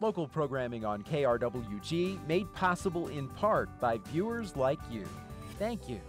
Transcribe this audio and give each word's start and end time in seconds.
Local 0.00 0.28
programming 0.28 0.84
on 0.84 1.02
KRWG 1.02 2.24
made 2.28 2.52
possible 2.52 3.08
in 3.08 3.26
part 3.28 3.68
by 3.80 3.98
viewers 4.06 4.54
like 4.54 4.78
you. 4.88 5.04
Thank 5.58 5.88
you. 5.88 6.00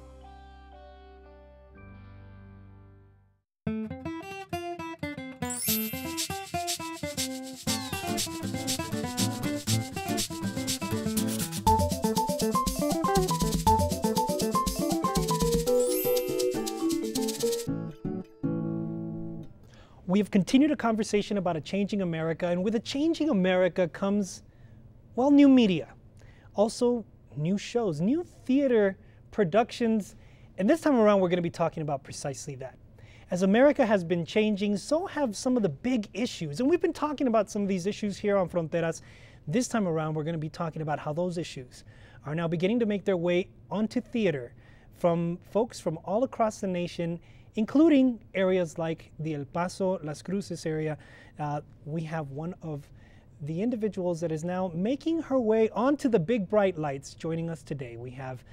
We 20.29 20.31
have 20.33 20.45
continued 20.45 20.69
a 20.69 20.75
conversation 20.75 21.39
about 21.39 21.57
a 21.57 21.61
changing 21.61 22.03
America, 22.03 22.45
and 22.49 22.63
with 22.63 22.75
a 22.75 22.79
changing 22.79 23.31
America 23.31 23.87
comes, 23.87 24.43
well, 25.15 25.31
new 25.31 25.49
media. 25.49 25.95
Also, 26.53 27.03
new 27.35 27.57
shows, 27.57 27.99
new 27.99 28.23
theater 28.45 28.95
productions, 29.31 30.15
and 30.59 30.69
this 30.69 30.81
time 30.81 30.97
around 30.97 31.19
we're 31.19 31.29
going 31.29 31.37
to 31.37 31.41
be 31.41 31.49
talking 31.49 31.81
about 31.81 32.03
precisely 32.03 32.53
that. 32.57 32.77
As 33.31 33.41
America 33.41 33.83
has 33.83 34.03
been 34.03 34.23
changing, 34.23 34.77
so 34.77 35.07
have 35.07 35.35
some 35.35 35.57
of 35.57 35.63
the 35.63 35.69
big 35.69 36.07
issues. 36.13 36.59
And 36.59 36.69
we've 36.69 36.79
been 36.79 36.93
talking 36.93 37.25
about 37.25 37.49
some 37.49 37.63
of 37.63 37.67
these 37.67 37.87
issues 37.87 38.15
here 38.15 38.37
on 38.37 38.47
Fronteras. 38.47 39.01
This 39.47 39.67
time 39.67 39.87
around, 39.87 40.13
we're 40.13 40.25
going 40.25 40.33
to 40.33 40.37
be 40.37 40.47
talking 40.47 40.83
about 40.83 40.99
how 40.99 41.11
those 41.11 41.39
issues 41.39 41.83
are 42.27 42.35
now 42.35 42.47
beginning 42.47 42.79
to 42.81 42.85
make 42.85 43.03
their 43.03 43.17
way 43.17 43.49
onto 43.71 43.99
theater 43.99 44.53
from 44.93 45.39
folks 45.49 45.79
from 45.79 45.97
all 46.05 46.23
across 46.23 46.61
the 46.61 46.67
nation 46.67 47.19
including 47.55 48.19
areas 48.33 48.77
like 48.77 49.11
the 49.19 49.35
El 49.35 49.45
Paso, 49.45 49.99
Las 50.03 50.21
Cruces 50.21 50.65
area. 50.65 50.97
Uh, 51.39 51.61
we 51.85 52.03
have 52.03 52.31
one 52.31 52.55
of 52.61 52.89
the 53.41 53.61
individuals 53.61 54.19
that 54.21 54.31
is 54.31 54.43
now 54.43 54.71
making 54.75 55.21
her 55.21 55.39
way 55.39 55.69
onto 55.69 56.09
the 56.09 56.19
big 56.19 56.49
bright 56.49 56.77
lights 56.77 57.13
joining 57.13 57.49
us 57.49 57.63
today. 57.63 57.95
We 57.95 58.11
have 58.11 58.43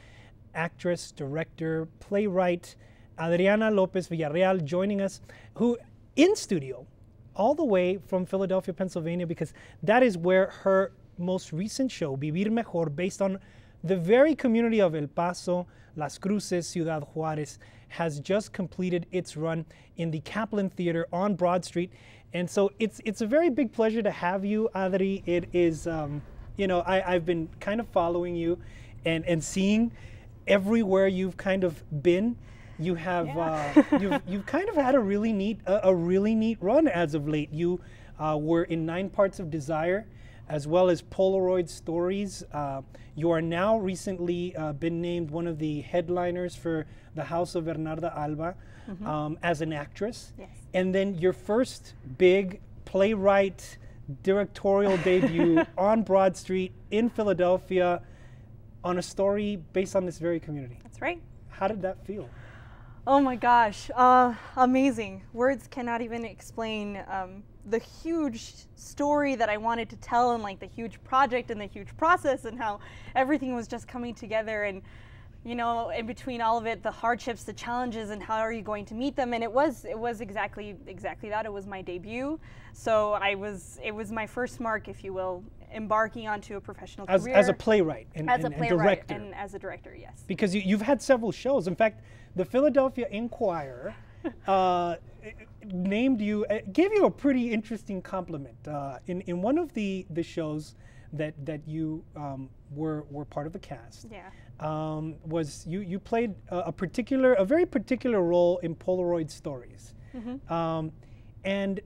actress, 0.54 1.12
director, 1.12 1.88
playwright 2.00 2.76
Adriana 3.20 3.70
Lopez 3.70 4.08
Villarreal 4.08 4.64
joining 4.64 5.00
us, 5.00 5.20
who 5.54 5.78
in 6.16 6.36
studio, 6.36 6.86
all 7.34 7.54
the 7.54 7.64
way 7.64 7.98
from 8.06 8.24
Philadelphia, 8.24 8.72
Pennsylvania, 8.74 9.26
because 9.26 9.52
that 9.82 10.02
is 10.02 10.16
where 10.16 10.48
her 10.62 10.92
most 11.18 11.52
recent 11.52 11.90
show, 11.90 12.16
Vivir 12.16 12.50
Mejor, 12.50 12.90
based 12.90 13.22
on 13.22 13.38
the 13.84 13.96
very 13.96 14.34
community 14.34 14.80
of 14.80 14.94
El 14.94 15.06
Paso, 15.06 15.66
Las 15.96 16.18
Cruces, 16.18 16.66
Ciudad 16.66 17.06
Juarez, 17.14 17.58
has 17.88 18.20
just 18.20 18.52
completed 18.52 19.06
its 19.12 19.36
run 19.36 19.64
in 19.96 20.10
the 20.10 20.20
Kaplan 20.20 20.70
Theater 20.70 21.06
on 21.12 21.34
Broad 21.34 21.64
Street. 21.64 21.90
And 22.32 22.48
so 22.50 22.70
it's, 22.78 23.00
it's 23.04 23.20
a 23.20 23.26
very 23.26 23.50
big 23.50 23.72
pleasure 23.72 24.02
to 24.02 24.10
have 24.10 24.44
you, 24.44 24.68
Adri. 24.74 25.22
It 25.26 25.48
is, 25.52 25.86
um, 25.86 26.22
you 26.56 26.66
know, 26.66 26.80
I, 26.80 27.14
I've 27.14 27.24
been 27.24 27.48
kind 27.60 27.80
of 27.80 27.88
following 27.88 28.36
you 28.36 28.58
and, 29.04 29.24
and 29.24 29.42
seeing 29.42 29.92
everywhere 30.46 31.08
you've 31.08 31.36
kind 31.36 31.64
of 31.64 31.82
been. 32.02 32.36
You 32.78 32.94
have 32.96 33.26
yeah. 33.26 33.72
uh, 33.74 33.98
you've, 33.98 34.22
you've 34.28 34.46
kind 34.46 34.68
of 34.68 34.74
had 34.74 34.94
a 34.94 35.00
really 35.00 35.32
neat 35.32 35.60
a, 35.66 35.88
a 35.88 35.94
really 35.94 36.34
neat 36.34 36.58
run 36.60 36.88
as 36.88 37.14
of 37.14 37.26
late. 37.26 37.50
You 37.50 37.80
uh, 38.18 38.36
were 38.38 38.64
in 38.64 38.84
Nine 38.84 39.08
Parts 39.08 39.40
of 39.40 39.50
Desire, 39.50 40.06
as 40.48 40.66
well 40.66 40.88
as 40.88 41.02
Polaroid 41.02 41.68
Stories. 41.68 42.44
Uh, 42.52 42.82
you 43.14 43.30
are 43.30 43.42
now 43.42 43.78
recently 43.78 44.54
uh, 44.56 44.72
been 44.72 45.00
named 45.00 45.30
one 45.30 45.46
of 45.46 45.58
the 45.58 45.80
headliners 45.80 46.54
for 46.54 46.86
the 47.14 47.24
House 47.24 47.54
of 47.54 47.64
Bernarda 47.64 48.16
Alba 48.16 48.54
mm-hmm. 48.88 49.06
um, 49.06 49.38
as 49.42 49.60
an 49.60 49.72
actress. 49.72 50.32
Yes. 50.38 50.48
And 50.74 50.94
then 50.94 51.14
your 51.14 51.32
first 51.32 51.94
big 52.18 52.60
playwright 52.84 53.78
directorial 54.22 54.96
debut 55.04 55.64
on 55.76 56.02
Broad 56.02 56.36
Street 56.36 56.72
in 56.90 57.08
Philadelphia 57.08 58.02
on 58.84 58.98
a 58.98 59.02
story 59.02 59.60
based 59.72 59.96
on 59.96 60.06
this 60.06 60.18
very 60.18 60.38
community. 60.38 60.78
That's 60.82 61.00
right. 61.00 61.20
How 61.48 61.66
did 61.68 61.82
that 61.82 62.04
feel? 62.06 62.28
Oh 63.08 63.20
my 63.20 63.36
gosh, 63.36 63.88
uh, 63.94 64.34
amazing. 64.56 65.22
Words 65.32 65.68
cannot 65.68 66.02
even 66.02 66.24
explain 66.24 67.02
um, 67.08 67.44
the 67.66 67.78
huge 67.78 68.54
story 68.76 69.34
that 69.34 69.48
I 69.48 69.56
wanted 69.56 69.90
to 69.90 69.96
tell 69.96 70.32
and 70.32 70.42
like 70.42 70.60
the 70.60 70.66
huge 70.66 71.02
project 71.04 71.50
and 71.50 71.60
the 71.60 71.66
huge 71.66 71.96
process 71.96 72.44
and 72.44 72.58
how 72.58 72.80
everything 73.14 73.54
was 73.54 73.66
just 73.66 73.88
coming 73.88 74.14
together 74.14 74.64
and 74.64 74.82
you 75.44 75.54
know 75.54 75.90
in 75.90 76.06
between 76.06 76.40
all 76.40 76.58
of 76.58 76.66
it 76.66 76.82
the 76.82 76.90
hardships 76.90 77.44
the 77.44 77.52
challenges 77.52 78.10
and 78.10 78.22
how 78.22 78.38
are 78.38 78.52
you 78.52 78.62
going 78.62 78.84
to 78.84 78.94
meet 78.94 79.16
them? 79.16 79.32
And 79.32 79.42
it 79.42 79.52
was 79.52 79.84
it 79.84 79.98
was 79.98 80.20
exactly 80.20 80.76
exactly 80.86 81.28
that. 81.28 81.44
It 81.44 81.52
was 81.52 81.66
my 81.66 81.82
debut. 81.82 82.38
So 82.72 83.12
I 83.14 83.34
was 83.34 83.78
it 83.82 83.94
was 83.94 84.12
my 84.12 84.26
first 84.26 84.60
mark 84.60 84.88
if 84.88 85.02
you 85.02 85.12
will 85.12 85.42
embarking 85.74 86.28
onto 86.28 86.56
a 86.56 86.60
professional 86.60 87.06
as, 87.08 87.24
career. 87.24 87.34
as 87.34 87.48
a 87.48 87.52
playwright 87.52 88.06
and, 88.14 88.30
as 88.30 88.44
and, 88.44 88.54
a 88.54 88.56
playwright 88.56 88.98
and 89.00 89.08
director. 89.08 89.14
and 89.14 89.34
as 89.34 89.54
a 89.54 89.58
director 89.58 89.94
yes. 89.94 90.24
Because 90.26 90.54
you, 90.54 90.62
you've 90.64 90.82
had 90.82 91.02
several 91.02 91.32
shows. 91.32 91.66
In 91.66 91.74
fact 91.74 92.02
the 92.36 92.44
Philadelphia 92.44 93.06
Inquirer 93.10 93.94
uh, 94.46 94.96
named 95.72 96.20
you, 96.20 96.44
uh, 96.46 96.58
gave 96.72 96.92
you 96.92 97.06
a 97.06 97.10
pretty 97.10 97.52
interesting 97.52 98.02
compliment. 98.02 98.56
Uh, 98.66 98.98
in, 99.06 99.20
in 99.22 99.42
one 99.42 99.58
of 99.58 99.72
the, 99.74 100.06
the 100.10 100.22
shows 100.22 100.74
that, 101.12 101.34
that 101.44 101.66
you 101.66 102.04
um, 102.16 102.48
were, 102.70 103.04
were 103.10 103.24
part 103.24 103.46
of 103.46 103.52
the 103.52 103.58
cast, 103.58 104.06
yeah. 104.10 104.30
um, 104.60 105.16
was 105.24 105.64
you, 105.66 105.80
you 105.80 105.98
played 105.98 106.34
a, 106.48 106.58
a, 106.58 106.72
particular, 106.72 107.34
a 107.34 107.44
very 107.44 107.66
particular 107.66 108.22
role 108.22 108.58
in 108.58 108.74
Polaroid 108.74 109.30
Stories. 109.30 109.94
Mm-hmm. 110.14 110.52
Um, 110.52 110.92
and 111.44 111.80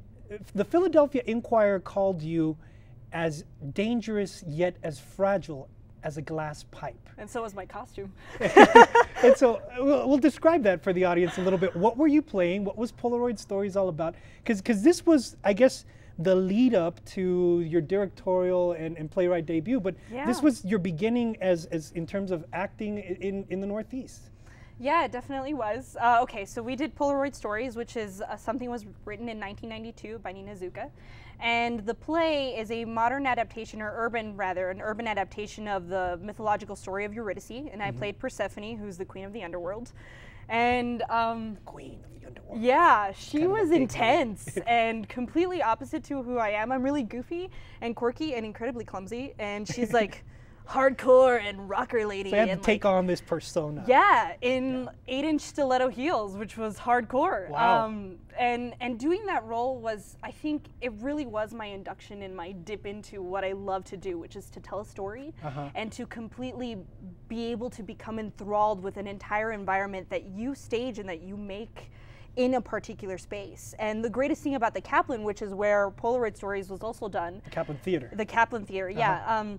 the 0.55 0.65
Philadelphia 0.65 1.23
Inquirer 1.27 1.81
called 1.81 2.23
you 2.23 2.57
as 3.13 3.45
dangerous 3.73 4.45
yet 4.47 4.77
as 4.83 4.99
fragile 5.01 5.69
as 6.05 6.17
a 6.17 6.23
glass 6.23 6.65
pipe. 6.71 7.09
And 7.19 7.29
so 7.29 7.43
was 7.43 7.55
my 7.55 7.67
costume. 7.67 8.13
and 8.41 9.37
so 9.37 9.63
we'll, 9.79 10.09
we'll, 10.09 10.19
describe 10.19 10.63
that 10.65 10.83
for 10.83 10.93
the 10.93 11.05
audience 11.05 11.39
a 11.39 11.43
little 11.43 11.59
bit. 11.59 11.75
What 11.77 11.97
were 11.97 12.07
you 12.07 12.23
playing? 12.23 12.65
What 12.65 12.77
was 12.77 12.93
Polaroid 12.93 13.39
Stories 13.39 13.77
all 13.77 13.89
about? 13.89 14.15
Because 14.45 14.83
this 14.83 15.05
was, 15.05 15.37
I 15.45 15.53
guess, 15.53 15.85
the 16.19 16.35
lead 16.35 16.75
up 16.75 17.03
to 17.07 17.65
your 17.67 17.81
directorial 17.81 18.73
and, 18.73 18.97
and 18.99 19.11
playwright 19.11 19.47
debut, 19.47 19.81
but 19.81 19.95
yeah. 20.13 20.27
this 20.27 20.43
was 20.43 20.65
your 20.65 20.79
beginning 20.79 21.37
as, 21.41 21.65
as 21.67 21.93
in 21.93 22.07
terms 22.07 22.31
of 22.31 22.45
acting 22.53 22.99
in, 22.99 23.47
in 23.49 23.61
the 23.61 23.67
Northeast. 23.67 24.30
Yeah, 24.83 25.05
it 25.05 25.13
definitely 25.13 25.53
was. 25.53 25.95
Uh, 26.01 26.21
okay, 26.23 26.47
so 26.47 26.63
we 26.63 26.75
did 26.75 26.97
Polaroid 26.97 27.35
Stories, 27.35 27.77
which 27.77 27.99
is 27.99 28.23
uh, 28.23 28.35
something 28.35 28.71
was 28.71 28.87
written 29.05 29.29
in 29.29 29.39
1992 29.39 30.21
by 30.21 30.33
Naomi 30.33 30.53
Iizuka. 30.53 30.89
And 31.39 31.85
the 31.85 31.93
play 31.93 32.57
is 32.57 32.71
a 32.71 32.87
modern 32.87 33.27
adaptation, 33.27 33.83
or 33.83 33.93
urban 33.95 34.35
rather, 34.39 34.71
an 34.71 34.81
urban 34.81 35.07
adaptation 35.07 35.69
of 35.69 35.89
the 35.89 36.19
mythological 36.23 36.77
story 36.77 37.05
of 37.05 37.13
Eurydice. 37.13 37.51
And 37.51 37.69
mm-hmm. 37.69 37.83
I 37.83 37.91
played 37.91 38.19
Persephone, 38.19 38.79
who's 38.79 38.97
the 38.97 39.05
queen 39.05 39.27
of 39.27 39.35
the 39.35 39.43
underworld. 39.43 39.93
And 40.49 41.03
um, 41.11 41.59
queen 41.67 41.99
of 42.03 42.19
the 42.19 42.27
underworld. 42.27 42.63
Yeah, 42.63 43.13
she 43.13 43.41
kind 43.41 43.53
was 43.53 43.71
intense 43.73 44.57
and 44.67 45.07
completely 45.11 45.61
opposite 45.61 46.05
to 46.05 46.23
who 46.23 46.39
I 46.39 46.51
am. 46.51 46.73
I'm 46.73 46.83
really 46.83 47.03
goofy 47.03 47.51
and 47.83 47.95
quirky 47.95 48.35
and 48.35 48.47
incredibly 48.47 48.87
clumsy. 48.87 49.35
And 49.39 49.69
she's 49.69 49.93
like, 49.93 50.25
hardcore 50.69 51.41
and 51.41 51.69
rocker 51.69 52.07
lady. 52.07 52.31
So 52.31 52.37
you 52.37 52.41
had 52.41 52.49
and 52.51 52.63
to 52.63 52.67
take 52.67 52.85
on 52.85 53.07
this 53.07 53.21
persona. 53.21 53.85
Yeah, 53.87 54.35
in 54.41 54.85
yeah. 54.85 54.91
eight 55.09 55.25
inch 55.25 55.41
stiletto 55.41 55.89
heels, 55.89 56.37
which 56.37 56.57
was 56.57 56.79
hardcore. 56.79 57.49
Wow. 57.49 57.87
Um, 57.87 58.17
and 58.39 58.75
and 58.81 58.99
doing 58.99 59.27
that 59.27 59.45
role 59.45 59.79
was, 59.79 60.17
I 60.23 60.31
think, 60.31 60.67
it 60.81 60.93
really 61.01 61.27
was 61.27 61.53
my 61.53 61.67
induction 61.67 62.23
and 62.23 62.35
my 62.35 62.53
dip 62.53 62.87
into 62.87 63.23
what 63.23 63.45
I 63.45 63.53
love 63.53 63.85
to 63.87 63.97
do, 63.97 64.19
which 64.19 64.37
is 64.37 64.49
to 64.51 64.61
tell 64.61 64.81
a 64.81 64.85
story 64.85 65.35
uh-huh. 65.43 65.71
and 65.75 65.91
to 65.93 66.07
completely 66.07 66.79
be 67.29 67.51
able 67.51 67.71
to 67.71 67.83
become 67.83 68.19
enthralled 68.19 68.83
with 68.83 68.97
an 68.97 69.07
entire 69.07 69.53
environment 69.53 70.09
that 70.11 70.25
you 70.25 70.55
stage 70.55 70.99
and 70.99 71.09
that 71.09 71.23
you 71.23 71.37
make 71.37 71.91
in 72.37 72.55
a 72.55 72.61
particular 72.61 73.19
space. 73.19 73.75
And 73.79 74.05
the 74.05 74.11
greatest 74.11 74.43
thing 74.43 74.55
about 74.55 74.73
the 74.73 74.81
Kaplan, 74.81 75.25
which 75.25 75.43
is 75.43 75.53
where 75.53 75.91
Polaroid 75.91 76.37
Stories 76.37 76.71
was 76.71 76.81
also 76.81 77.09
done, 77.09 77.43
the 77.45 77.51
Kaplan 77.51 77.79
Theater. 77.79 78.11
The 78.13 78.25
Kaplan 78.25 78.65
Theater, 78.65 78.89
yeah. 78.89 79.15
Uh-huh. 79.15 79.41
Um, 79.41 79.59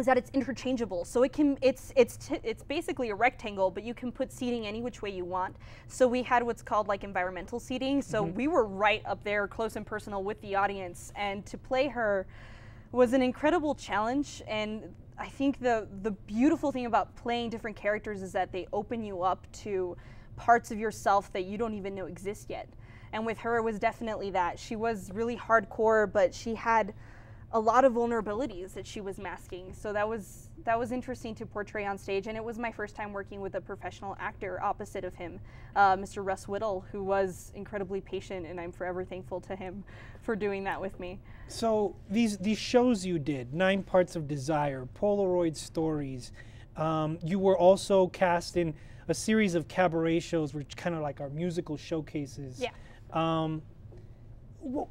is 0.00 0.06
that 0.06 0.18
it's 0.18 0.30
interchangeable. 0.30 1.04
So 1.04 1.22
it 1.22 1.32
can 1.32 1.56
it's 1.62 1.92
it's 1.94 2.16
t- 2.16 2.40
it's 2.42 2.64
basically 2.64 3.10
a 3.10 3.14
rectangle, 3.14 3.70
but 3.70 3.84
you 3.84 3.94
can 3.94 4.10
put 4.10 4.32
seating 4.32 4.66
any 4.66 4.82
which 4.82 5.02
way 5.02 5.10
you 5.10 5.24
want. 5.24 5.54
So 5.86 6.08
we 6.08 6.22
had 6.22 6.42
what's 6.42 6.62
called 6.62 6.88
like 6.88 7.04
environmental 7.04 7.60
seating. 7.60 8.02
So 8.02 8.24
mm-hmm. 8.24 8.34
we 8.34 8.48
were 8.48 8.66
right 8.66 9.02
up 9.06 9.22
there, 9.22 9.46
close 9.46 9.76
and 9.76 9.86
personal 9.86 10.24
with 10.24 10.40
the 10.40 10.56
audience, 10.56 11.12
and 11.14 11.46
to 11.46 11.56
play 11.56 11.86
her 11.88 12.26
was 12.90 13.12
an 13.12 13.22
incredible 13.22 13.76
challenge. 13.76 14.42
And 14.48 14.92
I 15.18 15.28
think 15.28 15.60
the 15.60 15.86
the 16.02 16.10
beautiful 16.10 16.72
thing 16.72 16.86
about 16.86 17.14
playing 17.14 17.50
different 17.50 17.76
characters 17.76 18.22
is 18.22 18.32
that 18.32 18.50
they 18.50 18.66
open 18.72 19.04
you 19.04 19.22
up 19.22 19.46
to 19.62 19.96
parts 20.36 20.70
of 20.70 20.78
yourself 20.78 21.32
that 21.34 21.44
you 21.44 21.58
don't 21.58 21.74
even 21.74 21.94
know 21.94 22.06
exist 22.06 22.46
yet. 22.48 22.68
And 23.12 23.26
with 23.26 23.38
her, 23.38 23.56
it 23.56 23.62
was 23.62 23.78
definitely 23.78 24.30
that 24.30 24.58
she 24.58 24.76
was 24.76 25.10
really 25.12 25.36
hardcore, 25.36 26.10
but 26.10 26.34
she 26.34 26.54
had 26.54 26.94
a 27.52 27.58
lot 27.58 27.84
of 27.84 27.94
vulnerabilities 27.94 28.74
that 28.74 28.86
she 28.86 29.00
was 29.00 29.18
masking. 29.18 29.72
So 29.72 29.92
that 29.92 30.08
was 30.08 30.48
that 30.64 30.78
was 30.78 30.92
interesting 30.92 31.34
to 31.36 31.46
portray 31.46 31.86
on 31.86 31.96
stage, 31.98 32.26
and 32.26 32.36
it 32.36 32.44
was 32.44 32.58
my 32.58 32.70
first 32.70 32.94
time 32.94 33.12
working 33.12 33.40
with 33.40 33.54
a 33.54 33.60
professional 33.60 34.16
actor 34.20 34.62
opposite 34.62 35.04
of 35.04 35.14
him, 35.14 35.40
uh, 35.74 35.96
Mr. 35.96 36.24
Russ 36.24 36.46
Whittle, 36.46 36.84
who 36.92 37.02
was 37.02 37.50
incredibly 37.54 38.00
patient, 38.00 38.46
and 38.46 38.60
I'm 38.60 38.70
forever 38.70 39.04
thankful 39.04 39.40
to 39.42 39.56
him 39.56 39.84
for 40.22 40.36
doing 40.36 40.64
that 40.64 40.80
with 40.80 41.00
me. 41.00 41.18
So 41.48 41.96
these 42.08 42.38
these 42.38 42.58
shows 42.58 43.04
you 43.04 43.18
did, 43.18 43.52
Nine 43.54 43.82
Parts 43.82 44.16
of 44.16 44.28
Desire, 44.28 44.86
Polaroid 45.00 45.56
Stories, 45.56 46.32
um, 46.76 47.18
you 47.24 47.38
were 47.38 47.58
also 47.58 48.08
cast 48.08 48.56
in 48.56 48.74
a 49.08 49.14
series 49.14 49.56
of 49.56 49.66
cabaret 49.66 50.20
shows, 50.20 50.54
which 50.54 50.76
kind 50.76 50.94
of 50.94 51.02
like 51.02 51.20
our 51.20 51.30
musical 51.30 51.76
showcases. 51.76 52.60
Yeah. 52.60 52.70
Um, 53.12 53.62
wh- 54.62 54.86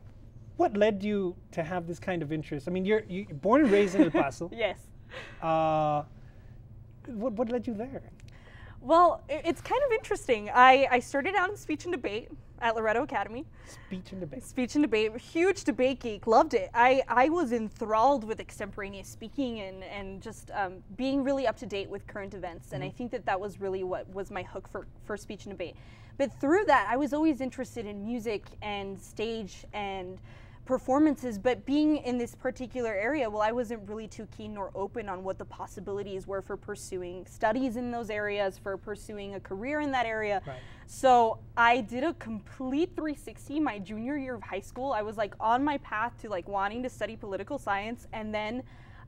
what 0.59 0.75
led 0.75 1.01
you 1.01 1.35
to 1.53 1.63
have 1.63 1.87
this 1.87 1.99
kind 1.99 2.21
of 2.21 2.31
interest? 2.33 2.67
I 2.67 2.71
mean, 2.71 2.85
you're, 2.85 3.03
you're 3.07 3.25
born 3.33 3.61
and 3.61 3.71
raised 3.71 3.95
in 3.95 4.03
El 4.03 4.11
Paso. 4.11 4.51
Yes. 4.55 4.77
Uh, 5.41 6.03
what, 7.07 7.33
what 7.33 7.49
led 7.49 7.65
you 7.65 7.73
there? 7.73 8.01
Well, 8.81 9.23
it's 9.29 9.61
kind 9.61 9.81
of 9.87 9.91
interesting. 9.93 10.49
I, 10.53 10.87
I 10.91 10.99
started 10.99 11.33
out 11.35 11.49
in 11.49 11.55
speech 11.55 11.85
and 11.85 11.93
debate 11.93 12.29
at 12.61 12.75
Loretto 12.75 13.03
Academy. 13.03 13.45
Speech 13.87 14.11
and 14.11 14.19
debate. 14.19 14.43
Speech 14.43 14.75
and 14.75 14.83
debate, 14.83 15.17
huge 15.17 15.63
debate 15.63 16.01
geek, 16.01 16.27
loved 16.27 16.53
it. 16.53 16.69
I, 16.73 17.03
I 17.07 17.29
was 17.29 17.53
enthralled 17.53 18.25
with 18.25 18.39
extemporaneous 18.39 19.07
speaking 19.07 19.61
and, 19.61 19.83
and 19.83 20.21
just 20.21 20.51
um, 20.51 20.83
being 20.97 21.23
really 21.23 21.47
up 21.47 21.57
to 21.57 21.65
date 21.65 21.89
with 21.89 22.05
current 22.05 22.33
events. 22.33 22.73
And 22.73 22.83
I 22.83 22.89
think 22.89 23.11
that 23.11 23.25
that 23.25 23.39
was 23.39 23.61
really 23.61 23.83
what 23.83 24.07
was 24.13 24.29
my 24.29 24.43
hook 24.43 24.67
for, 24.67 24.87
for 25.05 25.15
speech 25.15 25.45
and 25.45 25.53
debate. 25.53 25.75
But 26.17 26.33
through 26.39 26.65
that, 26.65 26.87
I 26.89 26.97
was 26.97 27.13
always 27.13 27.39
interested 27.39 27.85
in 27.85 28.03
music 28.03 28.43
and 28.61 28.99
stage 28.99 29.65
and 29.71 30.19
performances, 30.69 31.39
but 31.39 31.65
being 31.65 31.97
in 31.97 32.19
this 32.19 32.35
particular 32.35 32.93
area, 32.93 33.27
well, 33.27 33.41
I 33.41 33.51
wasn't 33.51 33.89
really 33.89 34.07
too 34.07 34.27
keen 34.37 34.53
nor 34.53 34.69
open 34.75 35.09
on 35.09 35.23
what 35.23 35.39
the 35.39 35.45
possibilities 35.45 36.27
were 36.27 36.43
for 36.43 36.55
pursuing 36.55 37.25
studies 37.25 37.75
in 37.75 37.89
those 37.89 38.11
areas, 38.11 38.59
for 38.59 38.77
pursuing 38.77 39.33
a 39.33 39.39
career 39.39 39.79
in 39.79 39.89
that 39.93 40.05
area. 40.05 40.43
Right. 40.45 40.57
So 40.85 41.39
I 41.57 41.81
did 41.81 42.03
a 42.03 42.13
complete 42.13 42.91
360 42.95 43.59
my 43.59 43.79
junior 43.79 44.15
year 44.15 44.35
of 44.35 44.43
high 44.43 44.59
school. 44.59 44.93
I 44.93 45.01
was 45.01 45.17
like 45.17 45.33
on 45.39 45.63
my 45.63 45.79
path 45.79 46.13
to 46.21 46.29
like 46.29 46.47
wanting 46.47 46.83
to 46.83 46.89
study 46.89 47.15
political 47.15 47.57
science, 47.57 48.05
and 48.13 48.31
then 48.31 48.61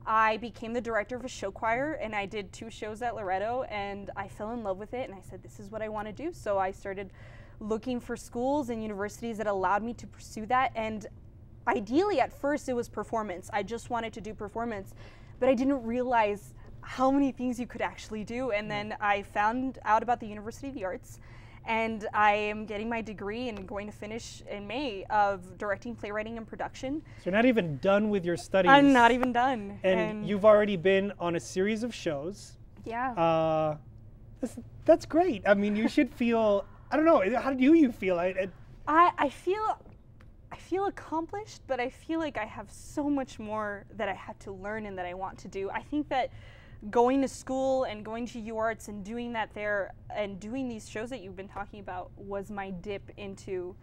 I 0.04 0.38
became 0.38 0.72
the 0.72 0.80
director 0.80 1.14
of 1.14 1.24
a 1.24 1.28
show 1.28 1.52
choir, 1.52 1.92
and 1.92 2.12
I 2.12 2.26
did 2.26 2.52
two 2.52 2.70
shows 2.70 3.02
at 3.02 3.14
Loretto, 3.14 3.62
and 3.70 4.10
I 4.16 4.26
fell 4.26 4.50
in 4.50 4.64
love 4.64 4.78
with 4.78 4.94
it, 4.94 5.08
and 5.08 5.16
I 5.16 5.22
said, 5.22 5.44
"This 5.44 5.60
is 5.60 5.70
what 5.70 5.80
I 5.80 5.88
want 5.88 6.08
to 6.08 6.12
do." 6.12 6.32
So 6.32 6.58
I 6.58 6.72
started 6.72 7.12
looking 7.60 8.00
for 8.00 8.16
schools 8.16 8.68
and 8.68 8.82
universities 8.82 9.38
that 9.38 9.46
allowed 9.46 9.84
me 9.84 9.94
to 9.94 10.08
pursue 10.08 10.44
that, 10.46 10.72
and 10.74 11.06
ideally 11.66 12.20
at 12.20 12.32
first 12.32 12.68
it 12.68 12.74
was 12.74 12.88
performance. 12.88 13.50
I 13.52 13.62
just 13.62 13.90
wanted 13.90 14.12
to 14.14 14.20
do 14.20 14.34
performance, 14.34 14.94
but 15.40 15.48
I 15.48 15.54
didn't 15.54 15.82
realize 15.84 16.54
how 16.82 17.10
many 17.10 17.30
things 17.32 17.60
you 17.60 17.66
could 17.66 17.80
actually 17.80 18.24
do. 18.24 18.50
And 18.50 18.70
then 18.70 18.96
I 19.00 19.22
found 19.22 19.78
out 19.84 20.02
about 20.02 20.20
the 20.20 20.26
University 20.26 20.68
of 20.68 20.74
the 20.74 20.84
Arts, 20.84 21.20
and 21.64 22.08
I 22.12 22.32
am 22.32 22.66
getting 22.66 22.88
my 22.88 23.00
degree 23.00 23.48
and 23.48 23.66
going 23.68 23.86
to 23.86 23.92
finish 23.92 24.42
in 24.50 24.66
May 24.66 25.04
of 25.10 25.56
directing, 25.58 25.94
playwriting, 25.94 26.36
and 26.36 26.46
production. 26.46 27.02
So 27.18 27.26
you're 27.26 27.34
not 27.34 27.44
even 27.44 27.78
done 27.78 28.10
with 28.10 28.24
your 28.24 28.36
studies. 28.36 28.70
I'm 28.70 28.92
not 28.92 29.12
even 29.12 29.32
done. 29.32 29.78
And, 29.84 30.26
you've 30.26 30.44
already 30.44 30.76
been 30.76 31.12
on 31.20 31.36
a 31.36 31.40
series 31.40 31.84
of 31.84 31.94
shows. 31.94 32.58
yeah. 32.84 33.12
Uh, 33.12 33.76
that's, 34.40 34.56
that's 34.84 35.06
great. 35.06 35.44
I 35.46 35.54
mean, 35.54 35.76
you 35.76 35.86
should 35.88 36.12
feel. 36.12 36.64
I 36.90 36.96
don't 36.96 37.04
know. 37.04 37.22
How 37.40 37.52
do 37.52 37.62
you 37.62 37.92
feel? 37.92 38.18
I, 38.18 38.26
I, 38.26 38.48
I, 38.88 39.12
I 39.16 39.28
feel 39.28 39.78
feel 40.72 40.86
accomplished, 40.86 41.60
but 41.66 41.78
I 41.80 41.90
feel 41.90 42.18
like 42.18 42.38
I 42.38 42.46
have 42.46 42.70
so 42.70 43.10
much 43.10 43.38
more 43.38 43.84
that 43.98 44.08
I 44.08 44.14
had 44.14 44.40
to 44.40 44.52
learn 44.52 44.86
and 44.86 44.96
that 44.96 45.04
I 45.04 45.12
want 45.12 45.36
to 45.40 45.48
do. 45.48 45.68
I 45.68 45.82
think 45.82 46.08
that 46.08 46.30
going 46.90 47.20
to 47.20 47.28
school 47.28 47.84
and 47.84 48.02
going 48.02 48.26
to 48.28 48.38
UArts 48.40 48.88
and 48.88 49.04
doing 49.04 49.34
that 49.34 49.52
there 49.52 49.92
and 50.16 50.40
doing 50.40 50.70
these 50.70 50.88
shows 50.88 51.10
that 51.10 51.20
you've 51.20 51.36
been 51.36 51.46
talking 51.46 51.80
about 51.80 52.10
was 52.16 52.50
my 52.50 52.70
dip 52.70 53.02
into 53.18 53.76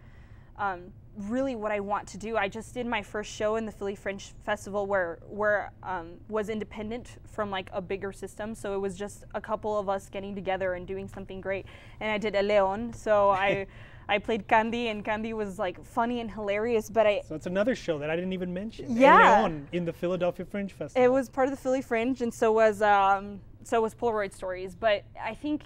um, 0.57 0.91
really 1.15 1.55
what 1.55 1.71
I 1.71 1.79
want 1.79 2.07
to 2.07 2.17
do. 2.17 2.37
I 2.37 2.47
just 2.47 2.73
did 2.73 2.87
my 2.87 3.03
first 3.03 3.31
show 3.31 3.57
in 3.57 3.67
the 3.67 3.71
Philly 3.71 3.95
Fringe 3.95 4.33
Festival 4.43 4.87
where 4.87 5.19
where 5.27 5.71
um, 5.83 6.13
was 6.27 6.49
independent 6.49 7.17
from 7.27 7.51
like 7.51 7.69
a 7.71 7.83
bigger 7.83 8.11
system. 8.11 8.55
So 8.55 8.73
it 8.73 8.79
was 8.79 8.97
just 8.97 9.25
a 9.35 9.41
couple 9.41 9.77
of 9.77 9.89
us 9.89 10.09
getting 10.09 10.33
together 10.33 10.73
and 10.73 10.87
doing 10.87 11.07
something 11.07 11.39
great. 11.39 11.67
And 11.99 12.11
I 12.11 12.17
did 12.17 12.35
a 12.35 12.41
Leon. 12.41 12.93
So 12.93 13.29
I 13.29 13.67
I 14.09 14.17
played 14.17 14.47
Candy 14.47 14.87
and 14.87 15.05
Candy 15.05 15.33
was 15.33 15.59
like 15.59 15.83
funny 15.85 16.19
and 16.19 16.29
hilarious. 16.29 16.89
But 16.89 17.07
I 17.07 17.21
so 17.27 17.35
it's 17.35 17.45
another 17.45 17.75
show 17.75 17.99
that 17.99 18.09
I 18.09 18.15
didn't 18.15 18.33
even 18.33 18.53
mention. 18.53 18.97
Yeah. 18.97 19.17
Leon 19.17 19.67
in 19.71 19.85
the 19.85 19.93
Philadelphia 19.93 20.45
Fringe 20.45 20.71
Festival. 20.71 21.03
it 21.03 21.09
was 21.09 21.29
part 21.29 21.47
of 21.47 21.51
the 21.51 21.61
Philly 21.61 21.81
Fringe, 21.81 22.21
and 22.21 22.33
so 22.33 22.51
was 22.51 22.81
um, 22.81 23.39
so 23.63 23.81
was 23.81 23.93
Polaroid 23.93 24.33
Stories. 24.33 24.75
But 24.75 25.03
I 25.21 25.35
think 25.35 25.63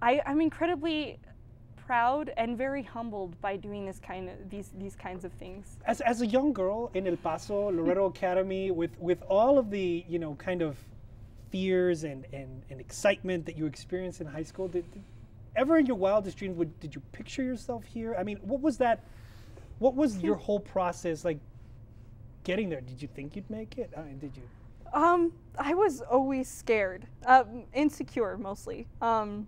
I, 0.00 0.22
I'm 0.24 0.40
incredibly 0.40 1.18
proud 1.76 2.32
and 2.36 2.56
very 2.56 2.82
humbled 2.82 3.38
by 3.40 3.56
doing 3.56 3.84
this 3.84 3.98
kind 3.98 4.28
of 4.30 4.36
these 4.48 4.70
these 4.78 4.96
kinds 4.96 5.24
of 5.24 5.32
things. 5.32 5.76
as, 5.86 6.00
as 6.00 6.22
a 6.22 6.26
young 6.26 6.52
girl 6.52 6.90
in 6.94 7.06
El 7.06 7.16
Paso, 7.16 7.70
Loretto 7.70 8.06
Academy, 8.06 8.70
with, 8.70 8.96
with 9.00 9.20
all 9.28 9.58
of 9.58 9.70
the, 9.70 10.04
you 10.08 10.18
know, 10.18 10.34
kind 10.36 10.62
of 10.62 10.76
fears 11.50 12.04
and, 12.04 12.24
and, 12.32 12.62
and 12.70 12.80
excitement 12.80 13.44
that 13.44 13.56
you 13.58 13.66
experienced 13.66 14.20
in 14.20 14.26
high 14.28 14.44
school, 14.44 14.68
did, 14.68 14.88
did 14.92 15.02
ever 15.56 15.78
in 15.78 15.86
your 15.86 15.96
wildest 15.96 16.38
dreams, 16.38 16.56
would, 16.56 16.78
did 16.80 16.94
you 16.94 17.00
picture 17.12 17.42
yourself 17.42 17.84
here? 17.84 18.14
I 18.18 18.22
mean, 18.22 18.38
what 18.42 18.60
was 18.60 18.78
that, 18.78 19.04
what 19.78 19.94
was 19.94 20.18
your 20.18 20.36
whole 20.36 20.60
process 20.60 21.24
like 21.24 21.38
getting 22.44 22.68
there? 22.68 22.80
Did 22.80 23.00
you 23.00 23.08
think 23.08 23.36
you'd 23.36 23.50
make 23.50 23.78
it? 23.78 23.90
I 23.96 24.02
mean, 24.02 24.18
did 24.18 24.36
you? 24.36 24.42
Um, 24.92 25.32
I 25.58 25.74
was 25.74 26.00
always 26.00 26.48
scared, 26.48 27.06
um, 27.26 27.64
insecure 27.74 28.36
mostly. 28.36 28.86
Um, 29.00 29.46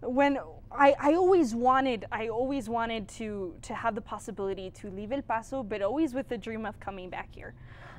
when 0.00 0.38
I, 0.70 0.94
I 1.00 1.14
always 1.14 1.54
wanted, 1.54 2.04
I 2.12 2.28
always 2.28 2.68
wanted 2.68 3.08
to 3.08 3.54
to 3.62 3.74
have 3.74 3.94
the 3.94 4.00
possibility 4.00 4.70
to 4.72 4.90
leave 4.90 5.10
El 5.10 5.22
Paso, 5.22 5.62
but 5.62 5.82
always 5.82 6.14
with 6.14 6.28
the 6.28 6.38
dream 6.38 6.66
of 6.66 6.78
coming 6.78 7.08
back 7.10 7.28
here. 7.34 7.54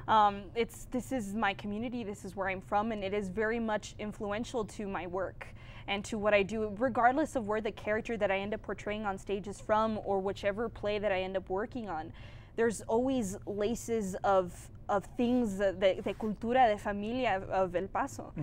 Um, 0.08 0.44
it's 0.56 0.86
this 0.92 1.12
is 1.12 1.34
my 1.36 1.54
community, 1.54 2.04
this 2.04 2.24
is 2.24 2.36
where 2.36 2.50
I'm 2.50 2.62
from, 2.62 2.92
and 2.92 3.04
it 3.04 3.14
is 3.14 3.30
very 3.30 3.60
much 3.60 3.96
influential 4.00 4.64
to 4.66 4.88
my 4.88 5.08
work 5.08 5.48
and 5.90 6.06
to 6.06 6.18
what 6.18 6.34
I 6.34 6.44
do, 6.44 6.74
regardless 6.78 7.36
of 7.36 7.48
where 7.48 7.62
the 7.62 7.72
character 7.72 8.16
that 8.16 8.32
I 8.32 8.38
end 8.40 8.54
up 8.54 8.62
portraying 8.62 9.06
on 9.06 9.18
stage 9.18 9.48
is 9.48 9.60
from 9.60 10.00
or 10.06 10.20
whichever 10.20 10.70
play 10.70 11.00
that 11.00 11.12
I 11.12 11.22
end 11.22 11.36
up 11.36 11.50
working 11.50 11.90
on. 11.90 12.14
There's 12.56 12.82
always 12.82 13.38
laces 13.46 14.16
of 14.24 14.54
of 14.88 15.06
things 15.18 15.58
that 15.58 15.80
the, 15.80 16.02
the 16.04 16.14
cultura 16.16 16.72
de 16.72 16.78
familia 16.78 17.38
of, 17.38 17.50
of 17.50 17.76
El 17.76 17.88
Paso, 17.88 18.34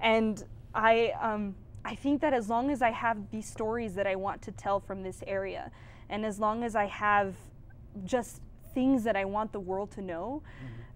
and 0.00 0.44
I 0.74 1.12
um, 1.20 1.54
I 1.84 1.94
think 1.94 2.20
that 2.20 2.34
as 2.34 2.48
long 2.48 2.70
as 2.70 2.82
I 2.82 2.90
have 2.90 3.30
these 3.30 3.46
stories 3.46 3.94
that 3.94 4.06
I 4.06 4.16
want 4.16 4.42
to 4.42 4.52
tell 4.52 4.80
from 4.80 5.02
this 5.02 5.22
area, 5.26 5.70
and 6.08 6.26
as 6.26 6.40
long 6.40 6.64
as 6.64 6.74
I 6.74 6.86
have 6.86 7.36
just 8.04 8.40
things 8.74 9.04
that 9.04 9.16
I 9.16 9.24
want 9.24 9.52
the 9.52 9.60
world 9.60 9.92
to 9.92 10.02
know, 10.02 10.42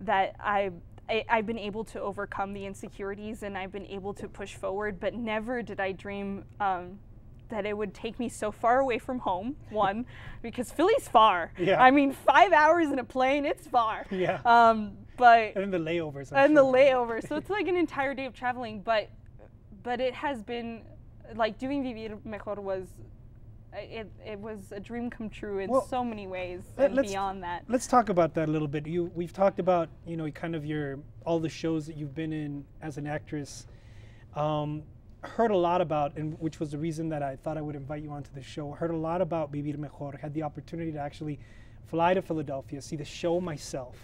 that 0.01 0.35
I, 0.41 0.71
I 1.11 1.25
I've 1.29 1.47
been 1.47 1.59
able 1.59 1.85
to 1.85 2.01
overcome 2.01 2.53
the 2.53 2.65
insecurities 2.67 3.43
and 3.43 3.59
I've 3.59 3.73
been 3.73 3.87
able 3.87 4.15
to 4.15 4.29
push 4.29 4.55
forward. 4.55 5.01
But 5.01 5.15
never 5.15 5.63
did 5.63 5.81
I 5.81 5.93
dream. 5.93 6.45
Um, 6.61 6.99
that 7.51 7.67
it 7.67 7.77
would 7.77 7.93
take 7.93 8.17
me 8.21 8.29
so 8.29 8.53
far 8.53 8.79
away 8.79 8.97
from 8.97 9.19
home, 9.19 9.57
one, 9.71 10.07
because 10.41 10.71
Philly's 10.71 11.09
far. 11.09 11.51
Yeah. 11.59 11.83
I 11.83 11.91
mean, 11.91 12.13
five 12.13 12.53
hours 12.53 12.93
in 12.93 13.01
a 13.01 13.05
plane, 13.05 13.45
it's 13.45 13.67
far. 13.67 14.07
Yeah. 14.09 14.41
Um, 14.45 14.93
but 15.17 15.57
And 15.57 15.73
the 15.73 15.79
layovers. 15.79 16.33
I'm 16.33 16.45
and 16.45 16.57
the 16.57 16.63
sure. 16.63 16.73
layover. 16.73 17.29
So 17.29 17.35
it's 17.41 17.51
like 17.51 17.67
an 17.67 17.75
entire 17.77 18.15
day 18.15 18.27
of 18.27 18.35
traveling, 18.35 18.83
but 18.83 19.11
but 19.83 20.01
it 20.01 20.15
has 20.15 20.43
been 20.45 20.83
like 21.35 21.59
doing 21.59 21.83
Vivir 21.83 22.25
Mejor 22.25 22.61
was 22.61 22.87
it, 23.73 24.11
it 24.25 24.39
was 24.39 24.73
a 24.73 24.81
dream 24.81 25.11
come 25.11 25.31
true 25.31 25.59
in 25.59 25.71
Well, 25.71 25.87
so 25.87 26.05
many 26.05 26.27
ways 26.27 26.63
and 26.77 26.97
beyond 26.97 27.43
that. 27.43 27.65
Let's 27.69 27.87
talk 27.87 28.09
about 28.09 28.35
that 28.35 28.49
a 28.49 28.53
little 28.53 28.69
bit. 28.69 28.87
You, 28.87 29.11
we've 29.15 29.33
talked 29.33 29.59
about, 29.59 29.89
you 30.07 30.17
know, 30.17 30.31
kind 30.31 30.55
of 30.55 30.65
your 30.65 30.99
all 31.25 31.39
the 31.39 31.49
shows 31.49 31.87
that 31.87 31.97
you've 31.97 32.15
been 32.15 32.33
in 32.33 32.65
as 32.83 32.99
an 32.99 33.07
actress. 33.07 33.67
Um, 34.35 34.83
heard 35.23 35.51
a 35.51 35.57
lot 35.57 35.81
about, 35.81 36.17
and 36.17 36.39
which 36.41 36.61
was 36.61 36.71
the 36.71 36.79
reason 36.79 37.09
that 37.11 37.23
I 37.23 37.37
thought 37.37 37.59
I 37.59 37.61
would 37.61 37.77
invite 37.77 38.03
you 38.03 38.11
onto 38.11 38.31
the 38.35 38.43
show. 38.43 38.73
Heard 38.73 38.91
a 38.91 38.97
lot 38.97 39.21
about 39.21 39.53
Vivir 39.53 39.77
Mejor. 39.77 40.19
Had 40.21 40.35
the 40.35 40.43
opportunity 40.43 40.93
to 40.93 40.99
actually 40.99 41.39
fly 41.87 42.15
to 42.15 42.23
Philadelphia, 42.23 42.81
see 42.81 42.97
the 42.97 43.05
show 43.05 43.41
myself. 43.41 43.97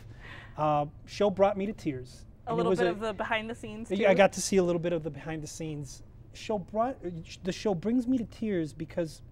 Uh, 0.57 0.87
show 1.07 1.31
brought 1.31 1.57
me 1.57 1.67
to 1.67 1.73
tears. 1.73 2.25
A 2.47 2.51
and 2.51 2.59
little 2.59 2.75
bit 2.75 2.87
of 2.87 3.01
the 3.01 3.13
behind 3.13 3.49
the 3.49 3.55
scenes. 3.55 3.91
I 3.93 4.15
got 4.15 4.33
to 4.35 4.41
see 4.41 4.57
a 4.57 4.63
little 4.63 4.81
bit 4.81 4.93
of 4.93 5.03
the 5.03 5.11
behind 5.11 5.43
the 5.43 5.47
scenes. 5.49 6.03
Show 6.33 6.59
brought 6.59 6.97
the 7.45 7.53
show 7.53 7.75
brings 7.75 8.07
me 8.07 8.19
to 8.19 8.25
tears 8.25 8.73
because, 8.73 9.23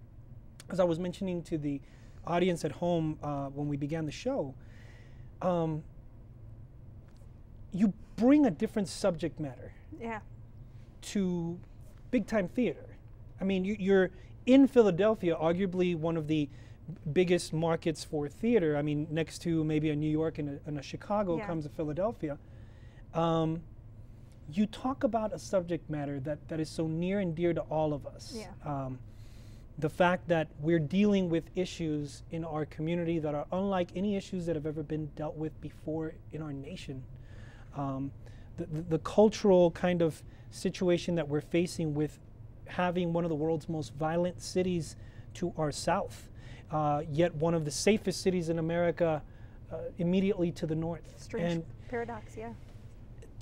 as 0.69 0.79
I 0.79 0.83
was 0.83 0.99
mentioning 0.99 1.41
to 1.43 1.57
the 1.57 1.81
audience 2.25 2.65
at 2.65 2.71
home 2.71 3.19
uh, 3.23 3.47
when 3.47 3.67
we 3.67 3.77
began 3.77 4.05
the 4.05 4.11
show, 4.11 4.53
um, 5.41 5.83
you 7.71 7.93
bring 8.15 8.45
a 8.45 8.51
different 8.51 8.87
subject 8.87 9.39
matter 9.39 9.71
yeah. 9.99 10.19
to 11.01 11.59
big 12.11 12.25
time 12.25 12.47
theater. 12.47 12.97
I 13.39 13.43
mean, 13.43 13.65
you, 13.65 13.75
you're 13.77 14.11
in 14.45 14.67
Philadelphia, 14.67 15.35
arguably 15.35 15.95
one 15.95 16.17
of 16.17 16.27
the 16.27 16.49
biggest 17.13 17.51
markets 17.51 18.03
for 18.03 18.29
theater. 18.29 18.77
I 18.77 18.81
mean, 18.81 19.07
next 19.09 19.39
to 19.39 19.63
maybe 19.63 19.89
a 19.89 19.95
New 19.95 20.09
York 20.09 20.37
and 20.37 20.49
a, 20.49 20.59
and 20.67 20.79
a 20.79 20.81
Chicago 20.81 21.37
Yeah. 21.37 21.47
comes 21.47 21.65
a 21.65 21.69
Philadelphia. 21.69 22.37
Um, 23.13 23.61
you 24.51 24.65
talk 24.67 25.03
about 25.03 25.33
a 25.33 25.39
subject 25.39 25.89
matter 25.89 26.19
that, 26.21 26.47
that 26.47 26.59
is 26.59 26.69
so 26.69 26.87
near 26.87 27.19
and 27.19 27.35
dear 27.35 27.53
to 27.53 27.61
all 27.61 27.93
of 27.93 28.05
us. 28.05 28.33
Yeah. 28.35 28.47
Um, 28.63 28.99
the 29.77 29.89
fact 29.89 30.27
that 30.29 30.47
we're 30.59 30.79
dealing 30.79 31.29
with 31.29 31.49
issues 31.55 32.23
in 32.31 32.45
our 32.45 32.65
community 32.65 33.19
that 33.19 33.35
are 33.35 33.45
unlike 33.51 33.89
any 33.95 34.15
issues 34.15 34.45
that 34.45 34.55
have 34.55 34.65
ever 34.65 34.83
been 34.83 35.07
dealt 35.15 35.35
with 35.35 35.59
before 35.59 36.13
in 36.31 36.41
our 36.41 36.53
nation. 36.53 37.03
Um, 37.75 38.11
the, 38.57 38.65
the, 38.67 38.81
the 38.81 38.99
cultural 38.99 39.71
kind 39.71 40.01
of 40.01 40.23
situation 40.49 41.15
that 41.15 41.27
we're 41.27 41.41
facing 41.41 41.93
with 41.93 42.19
having 42.67 43.11
one 43.11 43.25
of 43.25 43.29
the 43.29 43.35
world's 43.35 43.67
most 43.67 43.93
violent 43.95 44.41
cities 44.41 44.95
to 45.33 45.53
our 45.57 45.71
south, 45.71 46.29
uh, 46.71 47.01
yet 47.11 47.35
one 47.35 47.53
of 47.53 47.65
the 47.65 47.71
safest 47.71 48.21
cities 48.21 48.47
in 48.47 48.59
America 48.59 49.21
uh, 49.71 49.77
immediately 49.97 50.51
to 50.53 50.65
the 50.65 50.75
north. 50.75 51.13
Strange 51.17 51.51
And 51.51 51.63
paradox, 51.89 52.37
yeah. 52.37 52.53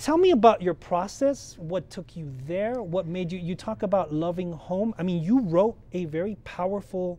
Tell 0.04 0.18
me 0.18 0.32
about 0.32 0.60
your 0.60 0.74
process 0.74 1.56
what 1.58 1.88
took 1.88 2.14
you 2.14 2.30
there 2.46 2.82
what 2.82 3.06
made 3.06 3.32
you 3.32 3.38
you 3.38 3.54
talk 3.54 3.82
about 3.82 4.12
loving 4.12 4.52
home. 4.52 4.94
I 4.98 5.02
mean 5.02 5.22
you 5.22 5.40
wrote 5.40 5.78
a 5.94 6.04
very 6.04 6.36
powerful 6.44 7.18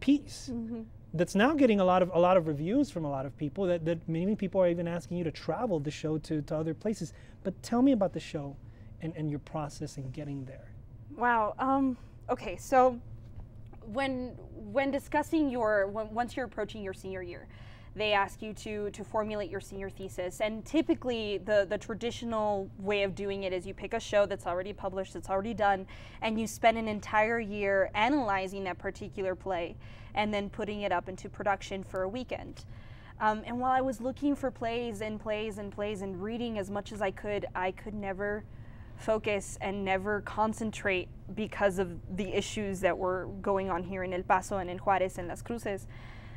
piece 0.00 0.50
that's 1.14 1.36
now 1.36 1.54
getting 1.54 1.78
a 1.78 1.84
lot 1.84 2.02
of 2.02 2.10
a 2.12 2.18
lot 2.18 2.36
of 2.36 2.48
reviews 2.48 2.90
from 2.90 3.04
a 3.04 3.08
lot 3.08 3.26
of 3.26 3.36
people 3.36 3.64
that, 3.66 3.84
that 3.84 4.08
many 4.08 4.34
people 4.34 4.60
are 4.60 4.66
even 4.66 4.88
asking 4.88 5.18
you 5.18 5.22
to 5.22 5.30
travel 5.30 5.78
the 5.78 5.90
show 5.92 6.18
to, 6.18 6.42
to 6.42 6.56
other 6.56 6.74
places. 6.74 7.12
But 7.44 7.62
tell 7.62 7.80
me 7.80 7.92
about 7.92 8.12
the 8.12 8.18
show 8.18 8.56
and, 9.02 9.12
and 9.14 9.30
your 9.30 9.38
process 9.38 9.96
in 9.96 10.10
getting 10.10 10.44
there. 10.46 10.72
Wow. 11.16 11.54
Um, 11.60 11.96
okay, 12.28 12.56
so 12.56 13.00
when 13.92 14.32
when 14.72 14.90
discussing 14.90 15.48
your 15.48 15.86
when, 15.86 16.12
once 16.12 16.36
you're 16.36 16.46
approaching 16.46 16.82
your 16.82 16.92
senior 16.92 17.22
year, 17.22 17.46
they 17.96 18.12
ask 18.12 18.42
you 18.42 18.52
to 18.52 18.90
to 18.90 19.02
formulate 19.02 19.50
your 19.50 19.60
senior 19.60 19.88
thesis, 19.88 20.40
and 20.40 20.64
typically 20.64 21.38
the 21.38 21.66
the 21.68 21.78
traditional 21.78 22.70
way 22.78 23.02
of 23.02 23.14
doing 23.14 23.44
it 23.44 23.52
is 23.52 23.66
you 23.66 23.74
pick 23.74 23.94
a 23.94 24.00
show 24.00 24.26
that's 24.26 24.46
already 24.46 24.72
published, 24.72 25.14
that's 25.14 25.30
already 25.30 25.54
done, 25.54 25.86
and 26.20 26.38
you 26.38 26.46
spend 26.46 26.76
an 26.76 26.88
entire 26.88 27.40
year 27.40 27.90
analyzing 27.94 28.64
that 28.64 28.78
particular 28.78 29.34
play, 29.34 29.76
and 30.14 30.32
then 30.32 30.50
putting 30.50 30.82
it 30.82 30.92
up 30.92 31.08
into 31.08 31.28
production 31.28 31.82
for 31.82 32.02
a 32.02 32.08
weekend. 32.08 32.64
Um, 33.18 33.42
and 33.46 33.58
while 33.58 33.72
I 33.72 33.80
was 33.80 34.00
looking 34.00 34.36
for 34.36 34.50
plays 34.50 35.00
and 35.00 35.18
plays 35.18 35.56
and 35.56 35.72
plays 35.72 36.02
and 36.02 36.22
reading 36.22 36.58
as 36.58 36.70
much 36.70 36.92
as 36.92 37.00
I 37.00 37.10
could, 37.10 37.46
I 37.54 37.70
could 37.70 37.94
never 37.94 38.44
focus 38.98 39.58
and 39.60 39.84
never 39.84 40.20
concentrate 40.22 41.08
because 41.34 41.78
of 41.78 41.98
the 42.16 42.34
issues 42.34 42.80
that 42.80 42.96
were 42.96 43.28
going 43.40 43.70
on 43.70 43.82
here 43.82 44.04
in 44.04 44.12
El 44.12 44.22
Paso 44.22 44.58
and 44.58 44.68
in 44.68 44.78
Juarez 44.78 45.18
and 45.18 45.28
Las 45.28 45.42
Cruces. 45.42 45.86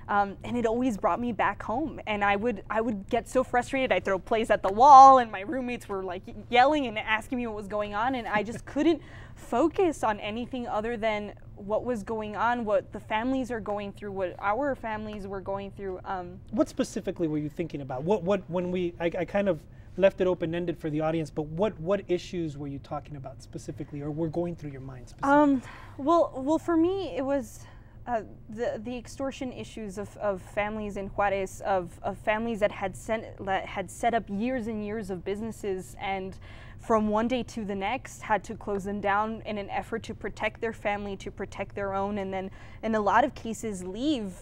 Um, 0.09 0.37
and 0.43 0.57
it 0.57 0.65
always 0.65 0.97
brought 0.97 1.21
me 1.21 1.31
back 1.31 1.61
home. 1.61 2.01
And 2.07 2.23
I 2.23 2.35
would 2.35 2.63
I 2.69 2.81
would 2.81 3.07
get 3.09 3.29
so 3.29 3.43
frustrated. 3.43 3.91
I'd 3.91 4.03
throw 4.03 4.17
plays 4.17 4.49
at 4.49 4.63
the 4.63 4.71
wall, 4.71 5.19
and 5.19 5.31
my 5.31 5.41
roommates 5.41 5.87
were 5.87 6.03
like 6.03 6.23
yelling 6.49 6.87
and 6.87 6.97
asking 6.97 7.37
me 7.37 7.47
what 7.47 7.55
was 7.55 7.67
going 7.67 7.93
on, 7.93 8.15
and 8.15 8.27
I 8.27 8.43
just 8.43 8.65
couldn't 8.65 9.01
focus 9.35 10.03
on 10.03 10.19
anything 10.19 10.67
other 10.67 10.97
than 10.97 11.33
what 11.55 11.85
was 11.85 12.03
going 12.03 12.35
on, 12.35 12.65
what 12.65 12.91
the 12.91 12.99
families 12.99 13.51
are 13.51 13.59
going 13.59 13.93
through, 13.93 14.11
what 14.11 14.35
our 14.39 14.75
families 14.75 15.27
were 15.27 15.41
going 15.41 15.71
through. 15.71 15.99
Um, 16.03 16.39
what 16.51 16.67
specifically 16.67 17.27
were 17.27 17.37
you 17.37 17.49
thinking 17.49 17.81
about 17.81 18.03
what 18.03 18.23
what 18.23 18.41
when 18.49 18.71
we 18.71 18.93
i, 18.99 19.11
I 19.19 19.25
kind 19.25 19.47
of 19.47 19.61
left 19.97 20.21
it 20.21 20.27
open-ended 20.27 20.77
for 20.77 20.89
the 20.89 21.01
audience 21.01 21.29
but 21.29 21.45
what 21.47 21.77
what 21.79 22.01
issues 22.07 22.57
were 22.57 22.67
you 22.67 22.79
talking 22.79 23.17
about 23.17 23.41
specifically 23.41 24.01
or 24.01 24.11
were 24.11 24.29
going 24.29 24.55
through 24.55 24.71
your 24.71 24.81
mind 24.81 25.09
specifically? 25.09 25.31
Um, 25.31 25.61
well, 25.97 26.31
well, 26.35 26.57
for 26.57 26.77
me, 26.77 27.15
it 27.17 27.25
was 27.25 27.65
uh, 28.09 28.23
the 28.49 28.81
the 28.83 28.97
extortion 28.97 29.51
issues 29.51 29.99
of, 29.99 30.17
of 30.17 30.41
families 30.41 30.97
in 30.97 31.07
Juarez, 31.09 31.61
of, 31.61 31.99
of 32.01 32.17
families 32.17 32.59
that 32.59 32.71
had 32.71 32.95
sent 32.95 33.23
that 33.45 33.67
had 33.67 33.91
set 33.91 34.15
up 34.15 34.23
years 34.27 34.65
and 34.65 34.83
years 34.83 35.11
of 35.11 35.23
businesses, 35.23 35.95
and 36.01 36.35
from 36.79 37.09
one 37.09 37.27
day 37.27 37.43
to 37.43 37.63
the 37.63 37.75
next 37.75 38.23
had 38.23 38.43
to 38.45 38.55
close 38.55 38.83
them 38.83 38.99
down 38.99 39.43
in 39.45 39.59
an 39.59 39.69
effort 39.69 40.01
to 40.03 40.15
protect 40.15 40.59
their 40.59 40.73
family, 40.73 41.15
to 41.17 41.29
protect 41.29 41.75
their 41.75 41.93
own, 41.93 42.17
and 42.17 42.33
then 42.33 42.49
in 42.81 42.95
a 42.95 42.99
lot 42.99 43.23
of 43.23 43.35
cases 43.35 43.83
leave 43.83 44.33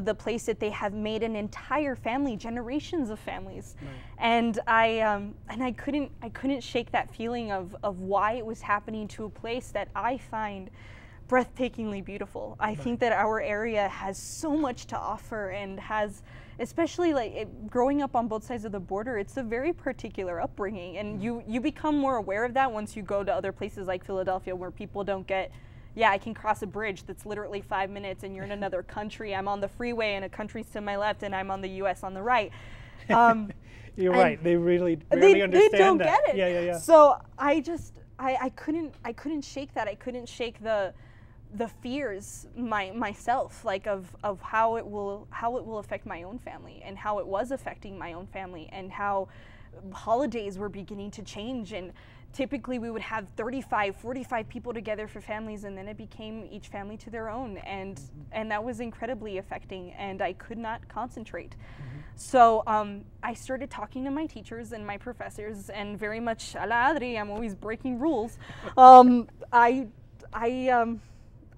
the 0.00 0.14
place 0.14 0.44
that 0.44 0.60
they 0.60 0.68
have 0.68 0.92
made 0.92 1.22
an 1.22 1.34
entire 1.34 1.96
family, 1.96 2.36
generations 2.36 3.08
of 3.08 3.18
families, 3.18 3.74
and 4.18 4.58
I 4.66 5.00
um, 5.00 5.34
and 5.48 5.64
I 5.64 5.72
couldn't 5.72 6.10
I 6.20 6.28
couldn't 6.28 6.62
shake 6.62 6.92
that 6.92 7.10
feeling 7.14 7.52
of 7.52 7.74
of 7.82 8.00
why 8.00 8.32
it 8.32 8.44
was 8.44 8.60
happening 8.60 9.08
to 9.08 9.24
a 9.24 9.30
place 9.30 9.68
that 9.68 9.88
I 9.96 10.18
find 10.18 10.68
breathtakingly 11.28 12.04
beautiful. 12.04 12.56
I 12.58 12.74
think 12.74 13.00
that 13.00 13.12
our 13.12 13.40
area 13.40 13.88
has 13.88 14.18
so 14.18 14.56
much 14.56 14.86
to 14.86 14.98
offer 14.98 15.50
and 15.50 15.78
has 15.78 16.22
especially 16.60 17.14
like 17.14 17.32
it, 17.32 17.70
growing 17.70 18.02
up 18.02 18.16
on 18.16 18.26
both 18.26 18.42
sides 18.42 18.64
of 18.64 18.72
the 18.72 18.80
border 18.80 19.16
it's 19.16 19.36
a 19.36 19.42
very 19.44 19.72
particular 19.72 20.40
upbringing 20.40 20.96
and 20.96 21.22
you 21.22 21.40
you 21.46 21.60
become 21.60 21.96
more 21.96 22.16
aware 22.16 22.44
of 22.44 22.52
that 22.52 22.72
once 22.72 22.96
you 22.96 23.02
go 23.02 23.22
to 23.22 23.32
other 23.32 23.52
places 23.52 23.86
like 23.86 24.04
Philadelphia 24.04 24.56
where 24.56 24.72
people 24.72 25.04
don't 25.04 25.24
get 25.28 25.52
yeah, 25.94 26.10
I 26.10 26.18
can 26.18 26.32
cross 26.32 26.62
a 26.62 26.66
bridge 26.66 27.04
that's 27.04 27.26
literally 27.26 27.60
five 27.60 27.90
minutes 27.90 28.22
and 28.22 28.34
you're 28.34 28.44
in 28.44 28.52
another 28.52 28.82
country. 28.96 29.34
I'm 29.34 29.48
on 29.48 29.60
the 29.60 29.68
freeway 29.68 30.14
and 30.14 30.24
a 30.24 30.28
country's 30.28 30.68
to 30.70 30.80
my 30.80 30.96
left 30.96 31.22
and 31.24 31.34
I'm 31.34 31.50
on 31.50 31.60
the 31.60 31.70
US 31.82 32.02
on 32.02 32.14
the 32.14 32.22
right. 32.22 32.52
Um, 33.10 33.52
You're 33.96 34.12
right. 34.12 34.40
They 34.40 34.54
really 34.54 34.94
they, 35.10 35.42
understand 35.42 35.72
they 35.72 35.78
don't 35.78 35.98
that. 35.98 36.20
get 36.24 36.34
it. 36.34 36.38
Yeah, 36.38 36.46
yeah, 36.46 36.60
yeah. 36.60 36.78
So 36.78 37.20
I 37.36 37.58
just 37.58 37.98
I, 38.16 38.36
I 38.42 38.48
couldn't 38.50 38.94
I 39.04 39.12
couldn't 39.12 39.42
shake 39.42 39.74
that. 39.74 39.88
I 39.88 39.96
couldn't 39.96 40.28
shake 40.28 40.62
the 40.62 40.94
the 41.54 41.68
fears 41.68 42.46
my 42.56 42.90
myself 42.90 43.64
like 43.64 43.86
of 43.86 44.14
of 44.22 44.40
how 44.42 44.76
it 44.76 44.86
will 44.86 45.26
how 45.30 45.56
it 45.56 45.64
will 45.64 45.78
affect 45.78 46.04
my 46.04 46.22
own 46.22 46.38
family 46.38 46.82
and 46.84 46.98
how 46.98 47.18
it 47.18 47.26
was 47.26 47.50
affecting 47.50 47.98
my 47.98 48.12
own 48.12 48.26
family 48.26 48.68
and 48.72 48.92
how 48.92 49.28
holidays 49.92 50.58
were 50.58 50.68
beginning 50.68 51.10
to 51.12 51.22
change. 51.22 51.72
And 51.72 51.92
typically 52.32 52.78
we 52.78 52.90
would 52.90 53.02
have 53.02 53.26
35 53.36 53.96
45 53.96 54.48
people 54.48 54.74
together 54.74 55.08
for 55.08 55.20
families 55.20 55.64
and 55.64 55.76
then 55.76 55.88
it 55.88 55.96
became 55.96 56.46
each 56.50 56.68
family 56.68 56.96
to 56.98 57.10
their 57.10 57.30
own. 57.30 57.56
And 57.58 58.00
and 58.32 58.50
that 58.50 58.62
was 58.62 58.80
incredibly 58.80 59.38
affecting 59.38 59.92
and 59.92 60.20
i 60.22 60.32
could 60.34 60.58
not 60.58 60.86
concentrate. 60.88 61.56
So 62.16 62.62
um, 62.66 63.04
i 63.22 63.32
started 63.34 63.70
talking 63.70 64.04
to 64.04 64.10
my 64.10 64.26
teachers 64.26 64.72
and 64.72 64.86
my 64.86 64.96
professors 64.98 65.70
and 65.70 65.98
very 65.98 66.20
much 66.20 66.54
a 66.54 66.66
la 66.66 66.92
adri 66.92 67.18
i'm 67.18 67.30
always 67.30 67.54
breaking 67.54 67.98
rules. 67.98 68.38
Um, 68.76 69.28
i 69.52 69.88
i 70.32 70.68
um, 70.68 71.00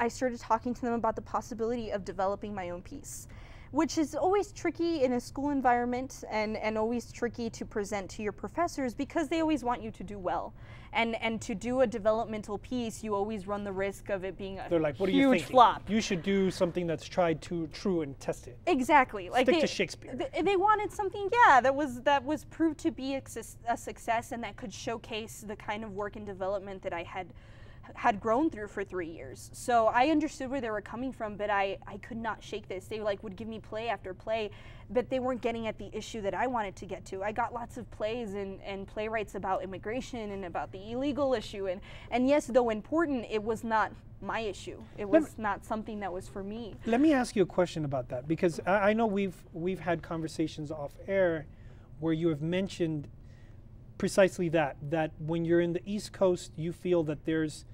i 0.00 0.08
started 0.08 0.40
talking 0.40 0.74
to 0.74 0.80
them 0.80 0.94
about 0.94 1.14
the 1.14 1.22
possibility 1.22 1.90
of 1.90 2.04
developing 2.04 2.54
my 2.54 2.70
own 2.70 2.82
piece 2.82 3.28
which 3.70 3.98
is 3.98 4.14
always 4.14 4.50
tricky 4.52 5.04
in 5.04 5.12
a 5.12 5.20
school 5.20 5.50
environment 5.50 6.24
and, 6.30 6.56
and 6.56 6.76
always 6.76 7.12
tricky 7.12 7.48
to 7.50 7.64
present 7.64 8.10
to 8.10 8.22
your 8.22 8.32
professors 8.32 8.94
because 8.94 9.28
they 9.28 9.40
always 9.40 9.62
want 9.62 9.80
you 9.80 9.90
to 9.92 10.02
do 10.02 10.18
well. 10.18 10.52
And 10.92 11.14
and 11.22 11.40
to 11.42 11.54
do 11.54 11.82
a 11.82 11.86
developmental 11.86 12.58
piece, 12.58 13.04
you 13.04 13.14
always 13.14 13.46
run 13.46 13.62
the 13.62 13.70
risk 13.70 14.08
of 14.08 14.24
it 14.24 14.36
being 14.36 14.58
a 14.58 14.66
They're 14.68 14.80
like, 14.80 14.98
what 14.98 15.08
are 15.08 15.12
huge 15.12 15.22
you 15.22 15.30
thinking? 15.34 15.48
flop. 15.48 15.88
You 15.88 16.00
should 16.00 16.24
do 16.24 16.50
something 16.50 16.88
that's 16.88 17.06
tried 17.06 17.40
to 17.42 17.68
true 17.68 18.00
and 18.02 18.18
tested. 18.18 18.56
Exactly. 18.66 19.30
Like 19.30 19.44
Stick 19.44 19.54
they, 19.54 19.60
to 19.60 19.66
Shakespeare. 19.68 20.16
th- 20.16 20.44
they 20.44 20.56
wanted 20.56 20.90
something, 20.90 21.28
yeah, 21.46 21.60
that 21.60 21.72
was 21.72 22.00
that 22.02 22.24
was 22.24 22.44
proved 22.46 22.78
to 22.78 22.90
be 22.90 23.14
a 23.14 23.76
success 23.76 24.32
and 24.32 24.42
that 24.42 24.56
could 24.56 24.72
showcase 24.74 25.44
the 25.46 25.54
kind 25.54 25.84
of 25.84 25.92
work 25.92 26.16
and 26.16 26.26
development 26.26 26.82
that 26.82 26.92
I 26.92 27.04
had 27.04 27.28
had 27.94 28.20
grown 28.20 28.50
through 28.50 28.68
for 28.68 28.84
three 28.84 29.08
years. 29.10 29.50
So 29.52 29.86
I 29.86 30.08
understood 30.08 30.50
where 30.50 30.60
they 30.60 30.70
were 30.70 30.80
coming 30.80 31.12
from, 31.12 31.36
but 31.36 31.50
I, 31.50 31.78
I 31.86 31.98
could 31.98 32.16
not 32.16 32.42
shake 32.42 32.68
this. 32.68 32.86
They 32.86 33.00
like 33.00 33.22
would 33.22 33.36
give 33.36 33.48
me 33.48 33.60
play 33.60 33.88
after 33.88 34.14
play, 34.14 34.50
but 34.90 35.10
they 35.10 35.20
weren't 35.20 35.40
getting 35.40 35.66
at 35.66 35.78
the 35.78 35.90
issue 35.92 36.20
that 36.22 36.34
I 36.34 36.46
wanted 36.46 36.76
to 36.76 36.86
get 36.86 37.04
to. 37.06 37.22
I 37.22 37.32
got 37.32 37.52
lots 37.52 37.76
of 37.76 37.90
plays 37.90 38.34
and, 38.34 38.60
and 38.62 38.86
playwrights 38.86 39.34
about 39.34 39.62
immigration 39.62 40.32
and 40.32 40.44
about 40.44 40.72
the 40.72 40.92
illegal 40.92 41.34
issue 41.34 41.66
and, 41.66 41.80
and 42.10 42.28
yes, 42.28 42.46
though 42.46 42.70
important, 42.70 43.26
it 43.30 43.42
was 43.42 43.64
not 43.64 43.92
my 44.22 44.40
issue. 44.40 44.82
It 44.98 45.08
was 45.08 45.38
not 45.38 45.64
something 45.64 46.00
that 46.00 46.12
was 46.12 46.28
for 46.28 46.42
me. 46.42 46.74
Let 46.86 47.00
me 47.00 47.12
ask 47.12 47.34
you 47.34 47.42
a 47.42 47.46
question 47.46 47.84
about 47.84 48.08
that 48.10 48.28
because 48.28 48.60
I, 48.66 48.90
I 48.90 48.92
know 48.92 49.06
we've 49.06 49.42
we've 49.52 49.80
had 49.80 50.02
conversations 50.02 50.70
off 50.70 50.92
air 51.06 51.46
where 52.00 52.12
you 52.12 52.28
have 52.28 52.42
mentioned 52.42 53.08
precisely 53.98 54.48
that 54.50 54.76
that 54.90 55.12
when 55.18 55.44
you're 55.44 55.60
in 55.60 55.72
the 55.72 55.82
East 55.84 56.12
Coast, 56.12 56.52
you 56.56 56.72
feel 56.72 57.02
that 57.04 57.24
there's 57.24 57.64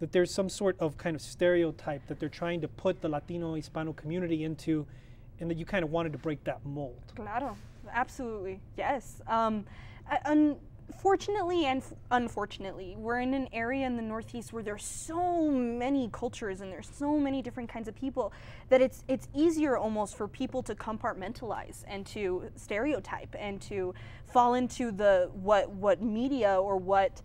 that 0.00 0.12
there's 0.12 0.32
some 0.32 0.48
sort 0.48 0.78
of 0.80 0.96
kind 0.96 1.14
of 1.14 1.22
stereotype 1.22 2.06
that 2.08 2.18
they're 2.18 2.28
trying 2.28 2.60
to 2.62 2.68
put 2.68 3.00
the 3.00 3.08
Latino 3.08 3.54
Hispano 3.54 3.92
community 3.92 4.44
into, 4.44 4.86
and 5.38 5.50
that 5.50 5.56
you 5.56 5.64
kind 5.64 5.84
of 5.84 5.90
wanted 5.90 6.12
to 6.12 6.18
break 6.18 6.42
that 6.44 6.64
mold. 6.64 7.00
Claro, 7.14 7.56
absolutely, 7.92 8.60
yes. 8.76 9.20
Um, 9.26 9.64
unfortunately 10.90 11.66
and 11.66 11.82
unfortunately, 12.10 12.96
we're 12.98 13.20
in 13.20 13.34
an 13.34 13.48
area 13.52 13.86
in 13.86 13.96
the 13.96 14.02
Northeast 14.02 14.52
where 14.52 14.62
there's 14.62 14.84
so 14.84 15.50
many 15.50 16.08
cultures 16.12 16.60
and 16.60 16.72
there's 16.72 16.90
so 16.92 17.16
many 17.16 17.42
different 17.42 17.68
kinds 17.68 17.88
of 17.88 17.94
people 17.94 18.32
that 18.68 18.80
it's 18.80 19.04
it's 19.06 19.28
easier 19.34 19.76
almost 19.76 20.16
for 20.16 20.26
people 20.26 20.62
to 20.62 20.74
compartmentalize 20.74 21.84
and 21.86 22.06
to 22.06 22.50
stereotype 22.56 23.34
and 23.38 23.60
to 23.60 23.94
fall 24.32 24.54
into 24.54 24.90
the 24.90 25.30
what 25.32 25.70
what 25.70 26.02
media 26.02 26.60
or 26.60 26.76
what 26.76 27.22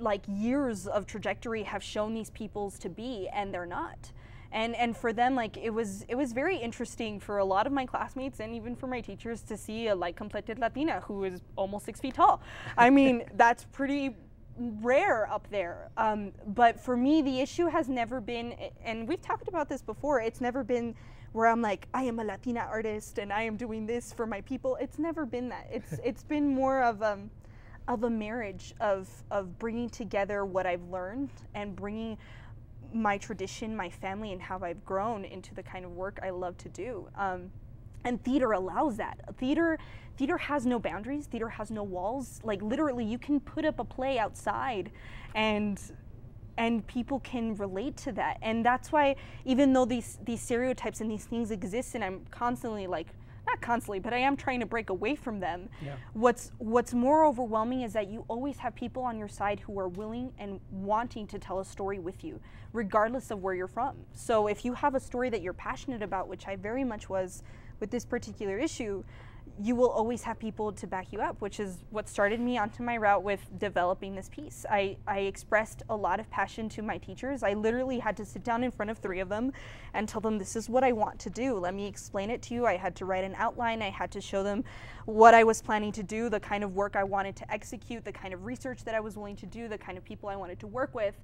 like 0.00 0.22
years 0.28 0.86
of 0.86 1.06
trajectory 1.06 1.62
have 1.62 1.82
shown 1.82 2.14
these 2.14 2.30
peoples 2.30 2.78
to 2.80 2.88
be 2.88 3.28
and 3.32 3.52
they're 3.52 3.66
not. 3.66 4.12
And 4.50 4.74
and 4.76 4.96
for 4.96 5.12
them 5.12 5.34
like 5.34 5.56
it 5.58 5.70
was 5.70 6.04
it 6.08 6.14
was 6.14 6.32
very 6.32 6.56
interesting 6.56 7.20
for 7.20 7.38
a 7.38 7.44
lot 7.44 7.66
of 7.66 7.72
my 7.72 7.84
classmates 7.84 8.40
and 8.40 8.54
even 8.54 8.74
for 8.74 8.86
my 8.86 9.00
teachers 9.00 9.42
to 9.42 9.56
see 9.56 9.88
a 9.88 9.94
light 9.94 10.16
complected 10.16 10.58
latina 10.58 11.00
who 11.00 11.24
is 11.24 11.42
almost 11.56 11.84
six 11.84 12.00
feet 12.00 12.14
tall. 12.14 12.40
I 12.76 12.88
mean 12.98 13.24
that's 13.34 13.64
pretty 13.64 14.16
rare 14.56 15.30
up 15.30 15.46
there. 15.50 15.90
Um, 15.96 16.32
but 16.46 16.80
for 16.80 16.96
me 16.96 17.20
the 17.20 17.40
issue 17.40 17.66
has 17.66 17.88
never 17.88 18.20
been 18.20 18.54
and 18.82 19.06
we've 19.06 19.20
talked 19.22 19.48
about 19.48 19.68
this 19.68 19.82
before 19.82 20.20
it's 20.20 20.40
never 20.40 20.64
been 20.64 20.94
where 21.32 21.46
i'm 21.46 21.60
like 21.60 21.86
i 21.92 22.02
am 22.02 22.18
a 22.18 22.24
latina 22.24 22.60
artist 22.60 23.18
and 23.18 23.30
i 23.32 23.42
am 23.42 23.56
doing 23.56 23.86
this 23.86 24.12
for 24.12 24.26
my 24.26 24.40
people. 24.40 24.76
It's 24.80 24.98
never 24.98 25.26
been 25.26 25.50
that. 25.50 25.68
It's 25.70 25.92
it's 26.04 26.22
been 26.22 26.48
more 26.48 26.82
of 26.82 27.02
um 27.02 27.30
of 27.88 28.04
a 28.04 28.10
marriage 28.10 28.74
of 28.80 29.08
of 29.30 29.58
bringing 29.58 29.88
together 29.88 30.44
what 30.44 30.66
i've 30.66 30.84
learned 30.90 31.30
and 31.54 31.74
bringing 31.74 32.16
my 32.92 33.18
tradition, 33.18 33.76
my 33.76 33.90
family, 33.90 34.32
and 34.32 34.40
how 34.40 34.58
I've 34.62 34.84
grown 34.84 35.24
into 35.24 35.54
the 35.54 35.62
kind 35.62 35.84
of 35.84 35.92
work 35.92 36.18
I 36.22 36.30
love 36.30 36.56
to 36.58 36.68
do. 36.68 37.08
Um, 37.16 37.50
and 38.04 38.22
theater 38.24 38.52
allows 38.52 38.96
that. 38.96 39.18
Theater, 39.38 39.78
theater 40.16 40.38
has 40.38 40.64
no 40.64 40.78
boundaries. 40.78 41.26
Theater 41.26 41.48
has 41.48 41.70
no 41.70 41.82
walls. 41.82 42.40
Like 42.44 42.62
literally, 42.62 43.04
you 43.04 43.18
can 43.18 43.40
put 43.40 43.64
up 43.64 43.78
a 43.78 43.84
play 43.84 44.18
outside, 44.18 44.90
and 45.34 45.80
and 46.56 46.84
people 46.86 47.20
can 47.20 47.54
relate 47.56 47.96
to 47.98 48.12
that. 48.12 48.38
And 48.42 48.64
that's 48.64 48.90
why, 48.90 49.16
even 49.44 49.72
though 49.72 49.84
these 49.84 50.18
these 50.24 50.40
stereotypes 50.40 51.00
and 51.00 51.10
these 51.10 51.24
things 51.24 51.50
exist, 51.50 51.94
and 51.94 52.04
I'm 52.04 52.24
constantly 52.30 52.86
like 52.86 53.08
not 53.48 53.60
constantly, 53.60 53.98
but 53.98 54.12
I 54.12 54.18
am 54.18 54.36
trying 54.36 54.60
to 54.60 54.66
break 54.66 54.90
away 54.90 55.14
from 55.14 55.40
them. 55.40 55.68
Yeah. 55.84 55.94
What's 56.12 56.52
what's 56.58 56.92
more 56.92 57.24
overwhelming 57.24 57.82
is 57.82 57.92
that 57.94 58.08
you 58.08 58.24
always 58.28 58.58
have 58.58 58.74
people 58.74 59.02
on 59.02 59.18
your 59.18 59.28
side 59.28 59.60
who 59.60 59.78
are 59.78 59.88
willing 59.88 60.32
and 60.38 60.60
wanting 60.70 61.26
to 61.28 61.38
tell 61.38 61.60
a 61.60 61.64
story 61.64 61.98
with 61.98 62.22
you, 62.22 62.40
regardless 62.72 63.30
of 63.30 63.42
where 63.42 63.54
you're 63.54 63.66
from. 63.66 63.96
So 64.12 64.46
if 64.46 64.64
you 64.64 64.74
have 64.74 64.94
a 64.94 65.00
story 65.00 65.30
that 65.30 65.42
you're 65.42 65.52
passionate 65.52 66.02
about, 66.02 66.28
which 66.28 66.46
I 66.46 66.56
very 66.56 66.84
much 66.84 67.08
was 67.08 67.42
with 67.80 67.90
this 67.90 68.04
particular 68.04 68.58
issue, 68.58 69.04
you 69.60 69.74
will 69.74 69.90
always 69.90 70.22
have 70.22 70.38
people 70.38 70.72
to 70.72 70.86
back 70.86 71.12
you 71.12 71.20
up, 71.20 71.40
which 71.40 71.58
is 71.58 71.78
what 71.90 72.08
started 72.08 72.40
me 72.40 72.58
onto 72.58 72.82
my 72.82 72.96
route 72.96 73.22
with 73.22 73.40
developing 73.58 74.14
this 74.14 74.28
piece. 74.28 74.64
I, 74.70 74.96
I 75.06 75.20
expressed 75.20 75.82
a 75.88 75.96
lot 75.96 76.20
of 76.20 76.30
passion 76.30 76.68
to 76.70 76.82
my 76.82 76.98
teachers. 76.98 77.42
I 77.42 77.54
literally 77.54 77.98
had 77.98 78.16
to 78.18 78.24
sit 78.24 78.44
down 78.44 78.62
in 78.62 78.70
front 78.70 78.90
of 78.90 78.98
three 78.98 79.20
of 79.20 79.28
them 79.28 79.52
and 79.94 80.08
tell 80.08 80.20
them, 80.20 80.38
This 80.38 80.54
is 80.54 80.68
what 80.68 80.84
I 80.84 80.92
want 80.92 81.18
to 81.20 81.30
do. 81.30 81.58
Let 81.58 81.74
me 81.74 81.86
explain 81.86 82.30
it 82.30 82.40
to 82.42 82.54
you. 82.54 82.66
I 82.66 82.76
had 82.76 82.94
to 82.96 83.04
write 83.04 83.24
an 83.24 83.34
outline. 83.36 83.82
I 83.82 83.90
had 83.90 84.10
to 84.12 84.20
show 84.20 84.42
them 84.42 84.62
what 85.06 85.34
I 85.34 85.42
was 85.42 85.60
planning 85.60 85.92
to 85.92 86.02
do, 86.02 86.28
the 86.28 86.40
kind 86.40 86.62
of 86.62 86.74
work 86.74 86.94
I 86.94 87.04
wanted 87.04 87.34
to 87.36 87.52
execute, 87.52 88.04
the 88.04 88.12
kind 88.12 88.32
of 88.32 88.44
research 88.44 88.84
that 88.84 88.94
I 88.94 89.00
was 89.00 89.16
willing 89.16 89.36
to 89.36 89.46
do, 89.46 89.66
the 89.66 89.78
kind 89.78 89.98
of 89.98 90.04
people 90.04 90.28
I 90.28 90.36
wanted 90.36 90.60
to 90.60 90.66
work 90.66 90.94
with 90.94 91.18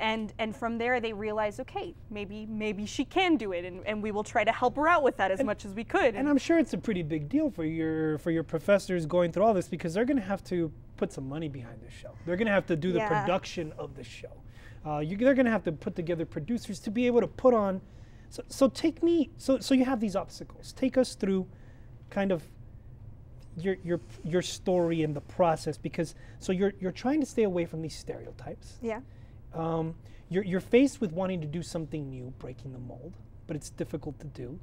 and 0.00 0.32
and 0.38 0.54
from 0.54 0.78
there 0.78 1.00
they 1.00 1.12
realize 1.12 1.60
okay 1.60 1.94
maybe 2.10 2.46
maybe 2.46 2.86
she 2.86 3.04
can 3.04 3.36
do 3.36 3.52
it 3.52 3.64
and, 3.64 3.84
and 3.86 4.02
we 4.02 4.10
will 4.10 4.24
try 4.24 4.44
to 4.44 4.52
help 4.52 4.76
her 4.76 4.88
out 4.88 5.02
with 5.02 5.16
that 5.16 5.30
as 5.30 5.40
and, 5.40 5.46
much 5.46 5.64
as 5.64 5.74
we 5.74 5.84
could 5.84 6.14
and 6.14 6.28
i'm 6.28 6.38
sure 6.38 6.58
it's 6.58 6.72
a 6.72 6.78
pretty 6.78 7.02
big 7.02 7.28
deal 7.28 7.50
for 7.50 7.64
your 7.78 8.18
for 8.18 8.30
your 8.30 8.42
professors 8.42 9.06
going 9.06 9.32
through 9.32 9.44
all 9.44 9.54
this 9.54 9.68
because 9.68 9.94
they're 9.94 10.04
going 10.04 10.18
to 10.18 10.28
have 10.34 10.42
to 10.44 10.70
put 10.96 11.12
some 11.12 11.28
money 11.28 11.48
behind 11.48 11.80
this 11.80 11.92
show. 11.92 12.10
They're 12.26 12.36
going 12.36 12.46
to 12.46 12.52
have 12.52 12.66
to 12.66 12.76
do 12.76 12.92
the 12.92 12.98
yeah. 12.98 13.08
production 13.08 13.72
of 13.78 13.94
the 13.94 14.04
show. 14.04 14.34
Uh, 14.86 14.98
you, 14.98 15.16
they're 15.16 15.34
going 15.34 15.46
to 15.46 15.56
have 15.58 15.64
to 15.64 15.72
put 15.72 15.94
together 15.96 16.24
producers 16.24 16.78
to 16.80 16.90
be 16.90 17.06
able 17.06 17.20
to 17.20 17.26
put 17.26 17.54
on 17.54 17.80
so, 18.30 18.42
so 18.48 18.68
take 18.68 19.02
me 19.02 19.30
so 19.36 19.58
so 19.58 19.74
you 19.74 19.84
have 19.84 20.00
these 20.00 20.16
obstacles. 20.16 20.72
Take 20.72 20.98
us 20.98 21.14
through 21.14 21.46
kind 22.10 22.32
of 22.32 22.42
your 23.56 23.76
your 23.82 24.00
your 24.24 24.42
story 24.42 25.02
and 25.02 25.14
the 25.14 25.20
process 25.20 25.78
because 25.78 26.14
so 26.38 26.52
you're 26.52 26.74
you're 26.80 26.92
trying 26.92 27.20
to 27.20 27.26
stay 27.26 27.44
away 27.44 27.64
from 27.64 27.82
these 27.82 27.96
stereotypes. 27.96 28.78
Yeah. 28.82 29.00
Um, 29.54 29.94
you're, 30.30 30.44
you're 30.44 30.60
faced 30.60 31.00
with 31.00 31.12
wanting 31.12 31.40
to 31.40 31.46
do 31.46 31.62
something 31.62 32.10
new, 32.10 32.34
breaking 32.38 32.72
the 32.74 32.78
mold, 32.78 33.14
but 33.46 33.56
it's 33.56 33.70
difficult 33.70 34.18
to 34.20 34.26
do. 34.26 34.58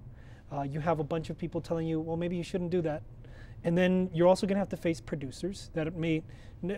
Uh, 0.55 0.63
you 0.63 0.79
have 0.79 0.99
a 0.99 1.03
bunch 1.03 1.29
of 1.29 1.37
people 1.37 1.59
telling 1.59 1.87
you, 1.87 1.99
well, 1.99 2.15
maybe 2.15 2.35
you 2.35 2.43
shouldn't 2.43 2.69
do 2.69 2.81
that. 2.81 3.03
And 3.63 3.77
then 3.77 4.09
you're 4.13 4.27
also 4.27 4.45
going 4.45 4.55
to 4.55 4.59
have 4.59 4.69
to 4.69 4.77
face 4.77 5.01
producers 5.01 5.69
that 5.73 5.93
may, 5.95 6.23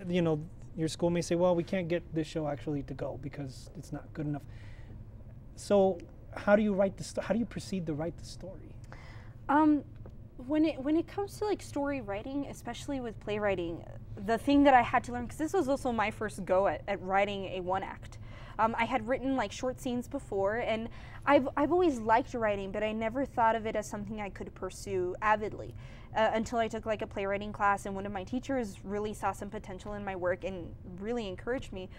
you 0.08 0.22
know, 0.22 0.42
your 0.76 0.88
school 0.88 1.10
may 1.10 1.22
say, 1.22 1.36
well, 1.36 1.56
we 1.56 1.64
can't 1.64 1.88
get 1.88 2.04
this 2.14 2.28
show 2.28 2.48
actually 2.48 2.84
to 2.84 2.94
go 2.94 3.20
because 3.22 3.70
it's 3.78 3.92
not 3.92 4.12
good 4.14 4.26
enough. 4.26 4.44
So, 5.56 6.00
how 6.36 6.56
do 6.56 6.62
you 6.62 6.74
write 6.74 6.98
the 6.98 7.04
sto- 7.04 7.24
how 7.24 7.34
do 7.34 7.40
you 7.40 7.46
proceed 7.46 7.88
to 7.88 7.94
write 7.94 8.16
the 8.18 8.26
story? 8.26 8.76
Um, 9.50 9.84
when 10.46 10.66
it 10.66 10.80
when 10.80 10.96
it 10.96 11.08
comes 11.08 11.36
to 11.40 11.46
like 11.46 11.64
story 11.64 12.02
writing, 12.02 12.46
especially 12.50 13.00
with 13.00 13.20
playwriting, 13.20 13.84
the 14.28 14.38
thing 14.38 14.64
that 14.66 14.76
I 14.76 14.84
had 14.84 15.04
to 15.06 15.14
learn 15.14 15.24
because 15.24 15.40
this 15.40 15.54
was 15.54 15.68
also 15.68 15.92
my 15.92 16.12
first 16.12 16.46
go 16.46 16.68
at, 16.68 16.84
at 16.88 17.02
writing 17.02 17.46
a 17.46 17.62
one 17.62 17.82
act. 17.82 18.20
Um, 18.60 18.76
I 18.78 18.86
had 18.86 19.08
written 19.08 19.36
like 19.36 19.52
short 19.52 19.80
scenes 19.80 20.08
before, 20.08 20.58
and 20.58 20.90
I've 21.26 21.48
I've 21.58 21.72
always 21.72 22.00
liked 22.00 22.34
writing, 22.34 22.72
but 22.72 22.84
I 22.84 22.92
never 22.92 23.26
thought 23.26 23.56
of 23.56 23.66
it 23.66 23.76
as 23.76 23.88
something 23.88 24.22
I 24.22 24.30
could 24.30 24.54
pursue 24.56 25.16
avidly. 25.22 25.74
Uh, 26.16 26.32
until 26.34 26.58
I 26.58 26.68
took 26.68 26.86
like 26.86 27.04
a 27.04 27.08
playwriting 27.08 27.52
class, 27.52 27.86
and 27.86 27.94
one 27.94 28.06
of 28.06 28.12
my 28.12 28.24
teachers 28.24 28.84
really 28.84 29.14
saw 29.14 29.34
some 29.34 29.50
potential 29.50 29.94
in 29.94 30.04
my 30.04 30.16
work 30.16 30.46
and 30.46 30.74
really 31.00 31.28
encouraged 31.28 31.72
me. 31.72 31.90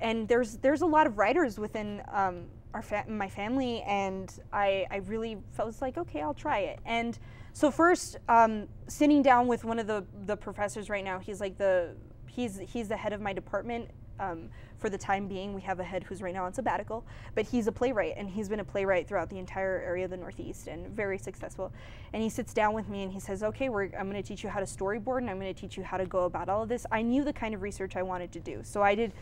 And 0.00 0.26
there's 0.26 0.56
there's 0.58 0.80
a 0.80 0.86
lot 0.86 1.06
of 1.06 1.18
writers 1.18 1.58
within 1.58 2.02
um, 2.10 2.46
our 2.72 2.82
fa- 2.82 3.04
my 3.08 3.28
family, 3.28 3.82
and 3.82 4.32
I 4.52 4.86
I 4.90 4.96
really 4.98 5.36
felt 5.52 5.74
like 5.82 5.98
okay, 5.98 6.22
I'll 6.22 6.34
try 6.34 6.60
it. 6.60 6.78
And 6.86 7.18
so 7.52 7.70
first, 7.70 8.16
um, 8.28 8.68
sitting 8.86 9.20
down 9.20 9.48
with 9.48 9.64
one 9.64 9.80
of 9.80 9.88
the, 9.88 10.04
the 10.26 10.36
professors 10.36 10.88
right 10.88 11.04
now, 11.04 11.18
he's 11.18 11.40
like 11.40 11.58
the 11.58 11.96
he's 12.26 12.58
he's 12.58 12.88
the 12.88 12.96
head 12.96 13.12
of 13.12 13.20
my 13.20 13.32
department. 13.32 13.90
Um, 14.20 14.48
for 14.78 14.88
the 14.88 14.98
time 14.98 15.26
being, 15.26 15.54
we 15.54 15.60
have 15.62 15.80
a 15.80 15.84
head 15.84 16.04
who's 16.04 16.22
right 16.22 16.32
now 16.32 16.44
on 16.44 16.54
sabbatical, 16.54 17.04
but 17.34 17.44
he's 17.44 17.66
a 17.66 17.72
playwright 17.72 18.14
and 18.16 18.30
he's 18.30 18.48
been 18.48 18.60
a 18.60 18.64
playwright 18.64 19.08
throughout 19.08 19.28
the 19.28 19.38
entire 19.38 19.82
area 19.84 20.04
of 20.04 20.10
the 20.10 20.16
Northeast 20.16 20.68
and 20.68 20.88
very 20.88 21.18
successful. 21.18 21.72
And 22.12 22.22
he 22.22 22.28
sits 22.28 22.54
down 22.54 22.74
with 22.74 22.88
me 22.88 23.02
and 23.02 23.12
he 23.12 23.18
says, 23.18 23.42
"Okay, 23.42 23.66
I'm 23.66 23.72
going 23.72 24.12
to 24.12 24.22
teach 24.22 24.44
you 24.44 24.50
how 24.50 24.60
to 24.60 24.66
storyboard 24.66 25.18
and 25.18 25.30
I'm 25.30 25.40
going 25.40 25.52
to 25.52 25.60
teach 25.60 25.76
you 25.76 25.82
how 25.82 25.96
to 25.96 26.06
go 26.06 26.24
about 26.24 26.48
all 26.48 26.62
of 26.62 26.68
this." 26.68 26.86
I 26.92 27.02
knew 27.02 27.24
the 27.24 27.32
kind 27.32 27.54
of 27.54 27.62
research 27.62 27.96
I 27.96 28.02
wanted 28.02 28.30
to 28.32 28.40
do, 28.40 28.60
so 28.62 28.82
I 28.82 28.94
did. 28.94 29.12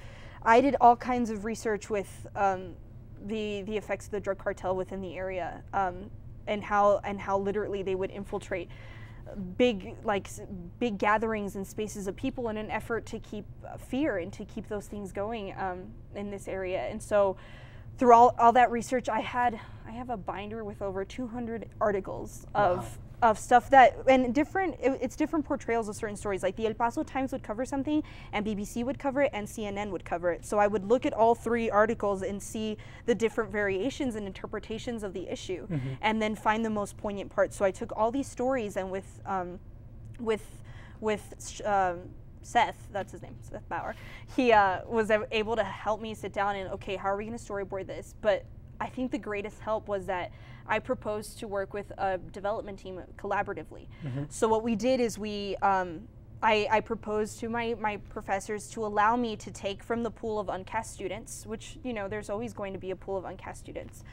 I 0.42 0.60
did 0.60 0.76
all 0.80 0.94
kinds 0.94 1.30
of 1.30 1.44
research 1.44 1.88
with 1.88 2.26
um, 2.36 2.74
the 3.24 3.62
the 3.62 3.76
effects 3.76 4.06
of 4.06 4.10
the 4.12 4.20
drug 4.20 4.38
cartel 4.38 4.76
within 4.76 5.00
the 5.00 5.16
area. 5.16 5.62
Um, 5.72 6.10
and 6.46 6.62
how 6.62 7.00
and 7.04 7.20
how 7.20 7.38
literally 7.38 7.82
they 7.82 7.94
would 7.94 8.10
infiltrate 8.10 8.68
big 9.34 9.96
like 10.04 10.28
big 10.78 10.98
gatherings 10.98 11.56
and 11.56 11.66
spaces 11.66 12.06
of 12.06 12.16
people 12.16 12.48
in 12.48 12.56
an 12.56 12.70
effort 12.70 13.06
to 13.06 13.18
keep 13.18 13.44
uh, 13.66 13.76
fear 13.76 14.18
and 14.18 14.32
to 14.32 14.44
keep 14.44 14.68
those 14.68 14.86
things 14.86 15.12
going 15.12 15.54
um, 15.58 15.84
in 16.14 16.30
this 16.30 16.48
area. 16.48 16.86
And 16.88 17.02
so 17.02 17.36
through 17.98 18.12
all, 18.12 18.34
all 18.38 18.52
that 18.52 18.70
research 18.70 19.08
i 19.08 19.20
had 19.20 19.58
i 19.86 19.90
have 19.90 20.10
a 20.10 20.16
binder 20.16 20.64
with 20.64 20.82
over 20.82 21.04
200 21.04 21.68
articles 21.80 22.46
wow. 22.54 22.74
of 22.74 22.98
stuff 23.34 23.70
that 23.70 23.96
and 24.08 24.34
different 24.34 24.76
it, 24.80 24.98
it's 25.00 25.16
different 25.16 25.44
portrayals 25.44 25.88
of 25.88 25.96
certain 25.96 26.16
stories 26.16 26.42
like 26.42 26.54
the 26.56 26.66
el 26.66 26.74
paso 26.74 27.02
times 27.02 27.32
would 27.32 27.42
cover 27.42 27.64
something 27.64 28.02
and 28.32 28.44
bbc 28.44 28.84
would 28.84 28.98
cover 28.98 29.22
it 29.22 29.30
and 29.32 29.46
cnn 29.46 29.90
would 29.90 30.04
cover 30.04 30.30
it 30.30 30.44
so 30.44 30.58
i 30.58 30.66
would 30.66 30.84
look 30.84 31.06
at 31.06 31.12
all 31.12 31.34
three 31.34 31.70
articles 31.70 32.22
and 32.22 32.42
see 32.42 32.76
the 33.06 33.14
different 33.14 33.50
variations 33.50 34.16
and 34.16 34.26
interpretations 34.26 35.02
of 35.02 35.14
the 35.14 35.28
issue 35.28 35.66
mm-hmm. 35.66 35.94
and 36.02 36.20
then 36.20 36.34
find 36.34 36.64
the 36.64 36.70
most 36.70 36.96
poignant 36.98 37.30
part 37.30 37.54
so 37.54 37.64
i 37.64 37.70
took 37.70 37.90
all 37.96 38.10
these 38.10 38.28
stories 38.28 38.76
and 38.76 38.90
with 38.90 39.20
um, 39.24 39.58
with 40.20 40.62
with 41.00 41.62
um, 41.64 42.00
Seth, 42.42 42.76
that's 42.92 43.10
his 43.10 43.22
name, 43.22 43.34
Seth 43.42 43.68
Bauer. 43.68 43.96
He 44.36 44.52
uh, 44.52 44.82
was 44.86 45.10
able 45.32 45.56
to 45.56 45.64
help 45.64 46.00
me 46.00 46.14
sit 46.14 46.32
down 46.32 46.54
and 46.54 46.70
okay, 46.74 46.94
how 46.94 47.08
are 47.08 47.16
we 47.16 47.24
going 47.24 47.36
to 47.36 47.44
storyboard 47.44 47.88
this? 47.88 48.14
But 48.20 48.44
I 48.80 48.88
think 48.88 49.10
the 49.10 49.18
greatest 49.18 49.60
help 49.60 49.88
was 49.88 50.06
that 50.06 50.32
I 50.66 50.78
proposed 50.78 51.38
to 51.38 51.48
work 51.48 51.72
with 51.72 51.92
a 51.98 52.18
development 52.18 52.78
team 52.78 53.00
collaboratively. 53.16 53.86
Mm-hmm. 54.04 54.24
So 54.28 54.48
what 54.48 54.62
we 54.62 54.74
did 54.74 55.00
is 55.00 55.18
we 55.18 55.56
um, 55.56 56.08
I, 56.42 56.68
I, 56.70 56.80
proposed 56.80 57.40
to 57.40 57.48
my, 57.48 57.74
my 57.80 57.96
professors 57.96 58.68
to 58.70 58.84
allow 58.84 59.16
me 59.16 59.36
to 59.36 59.50
take 59.50 59.82
from 59.82 60.02
the 60.02 60.10
pool 60.10 60.38
of 60.38 60.48
uncast 60.48 60.86
students, 60.86 61.46
which, 61.46 61.78
you 61.82 61.94
know, 61.94 62.08
there's 62.08 62.28
always 62.28 62.52
going 62.52 62.72
to 62.74 62.78
be 62.78 62.90
a 62.90 62.96
pool 62.96 63.16
of 63.16 63.24
uncast 63.24 63.56
students, 63.56 64.04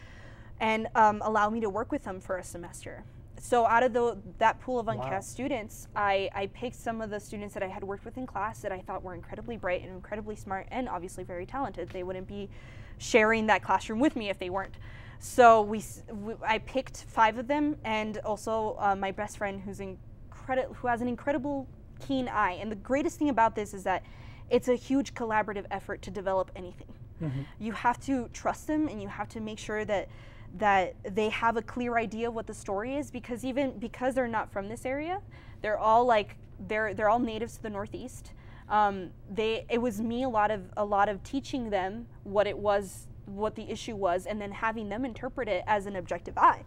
and 0.59 0.87
um, 0.95 1.21
allow 1.23 1.49
me 1.49 1.59
to 1.59 1.69
work 1.69 1.91
with 1.91 2.03
them 2.03 2.21
for 2.21 2.37
a 2.37 2.43
semester. 2.43 3.03
So 3.39 3.65
out 3.65 3.83
of 3.83 3.91
the, 3.91 4.17
that 4.37 4.61
pool 4.61 4.79
of 4.79 4.85
uncast 4.85 5.11
wow. 5.11 5.19
students, 5.19 5.87
I, 5.97 6.29
I 6.33 6.47
picked 6.47 6.77
some 6.77 7.01
of 7.01 7.09
the 7.09 7.19
students 7.19 7.53
that 7.55 7.61
I 7.61 7.67
had 7.67 7.83
worked 7.83 8.05
with 8.05 8.17
in 8.17 8.25
class 8.25 8.61
that 8.61 8.71
I 8.71 8.79
thought 8.79 9.03
were 9.03 9.13
incredibly 9.13 9.57
bright 9.57 9.81
and 9.81 9.91
incredibly 9.91 10.37
smart 10.37 10.67
and 10.71 10.87
obviously 10.87 11.25
very 11.25 11.45
talented. 11.45 11.89
They 11.89 12.03
wouldn't 12.03 12.27
be 12.27 12.49
sharing 12.97 13.47
that 13.47 13.63
classroom 13.63 13.99
with 13.99 14.15
me 14.15 14.29
if 14.29 14.39
they 14.39 14.49
weren't. 14.49 14.75
So 15.19 15.61
we, 15.61 15.83
we 16.11 16.33
I 16.45 16.59
picked 16.59 17.05
five 17.07 17.37
of 17.37 17.47
them, 17.47 17.77
and 17.83 18.17
also 18.19 18.75
uh, 18.79 18.95
my 18.95 19.11
best 19.11 19.37
friend, 19.37 19.61
who's 19.61 19.79
incredible, 19.79 20.73
who 20.75 20.87
has 20.87 21.01
an 21.01 21.07
incredible 21.07 21.67
keen 22.05 22.27
eye. 22.27 22.57
And 22.59 22.71
the 22.71 22.75
greatest 22.75 23.19
thing 23.19 23.29
about 23.29 23.55
this 23.55 23.73
is 23.73 23.83
that 23.83 24.03
it's 24.49 24.67
a 24.67 24.75
huge 24.75 25.13
collaborative 25.13 25.65
effort 25.71 26.01
to 26.01 26.11
develop 26.11 26.51
anything. 26.55 26.87
Mm-hmm. 27.21 27.41
You 27.59 27.71
have 27.71 27.99
to 28.01 28.29
trust 28.33 28.67
them, 28.67 28.87
and 28.89 29.01
you 29.01 29.07
have 29.07 29.29
to 29.29 29.39
make 29.39 29.59
sure 29.59 29.85
that 29.85 30.09
that 30.55 30.95
they 31.15 31.29
have 31.29 31.57
a 31.57 31.61
clear 31.61 31.97
idea 31.97 32.27
of 32.27 32.35
what 32.35 32.45
the 32.45 32.53
story 32.53 32.95
is 32.95 33.09
because 33.09 33.43
even 33.43 33.77
because 33.79 34.13
they're 34.13 34.27
not 34.27 34.51
from 34.51 34.69
this 34.69 34.85
area 34.85 35.19
they're 35.61 35.79
all 35.79 36.05
like 36.05 36.35
they're 36.67 36.93
they're 36.93 37.09
all 37.09 37.19
natives 37.19 37.55
to 37.55 37.63
the 37.63 37.69
northeast 37.69 38.33
um, 38.69 39.09
they 39.29 39.65
it 39.69 39.81
was 39.81 40.01
me 40.01 40.23
a 40.23 40.29
lot 40.29 40.51
of 40.51 40.61
a 40.77 40.85
lot 40.85 41.09
of 41.09 41.23
teaching 41.23 41.69
them 41.69 42.07
what 42.23 42.47
it 42.47 42.57
was 42.57 43.07
what 43.25 43.55
the 43.55 43.69
issue 43.69 43.95
was 43.95 44.25
and 44.25 44.39
then 44.41 44.51
having 44.51 44.89
them 44.89 45.05
interpret 45.05 45.47
it 45.47 45.63
as 45.67 45.85
an 45.85 45.95
objective 45.95 46.37
eye. 46.37 46.63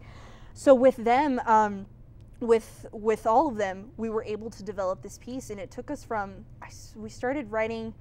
So 0.55 0.75
with 0.75 0.97
them, 0.97 1.39
um, 1.47 1.87
with 2.41 2.87
with 2.93 3.27
all 3.27 3.49
of 3.49 3.57
them, 3.57 3.91
we 3.97 4.09
were 4.11 4.25
able 4.25 4.51
to 4.51 4.63
develop 4.63 5.03
this 5.03 5.19
piece, 5.19 5.51
and 5.51 5.61
it 5.61 5.71
took 5.71 5.91
us 5.91 6.05
from 6.05 6.45
we 6.95 7.09
started 7.09 7.51
writing. 7.51 7.95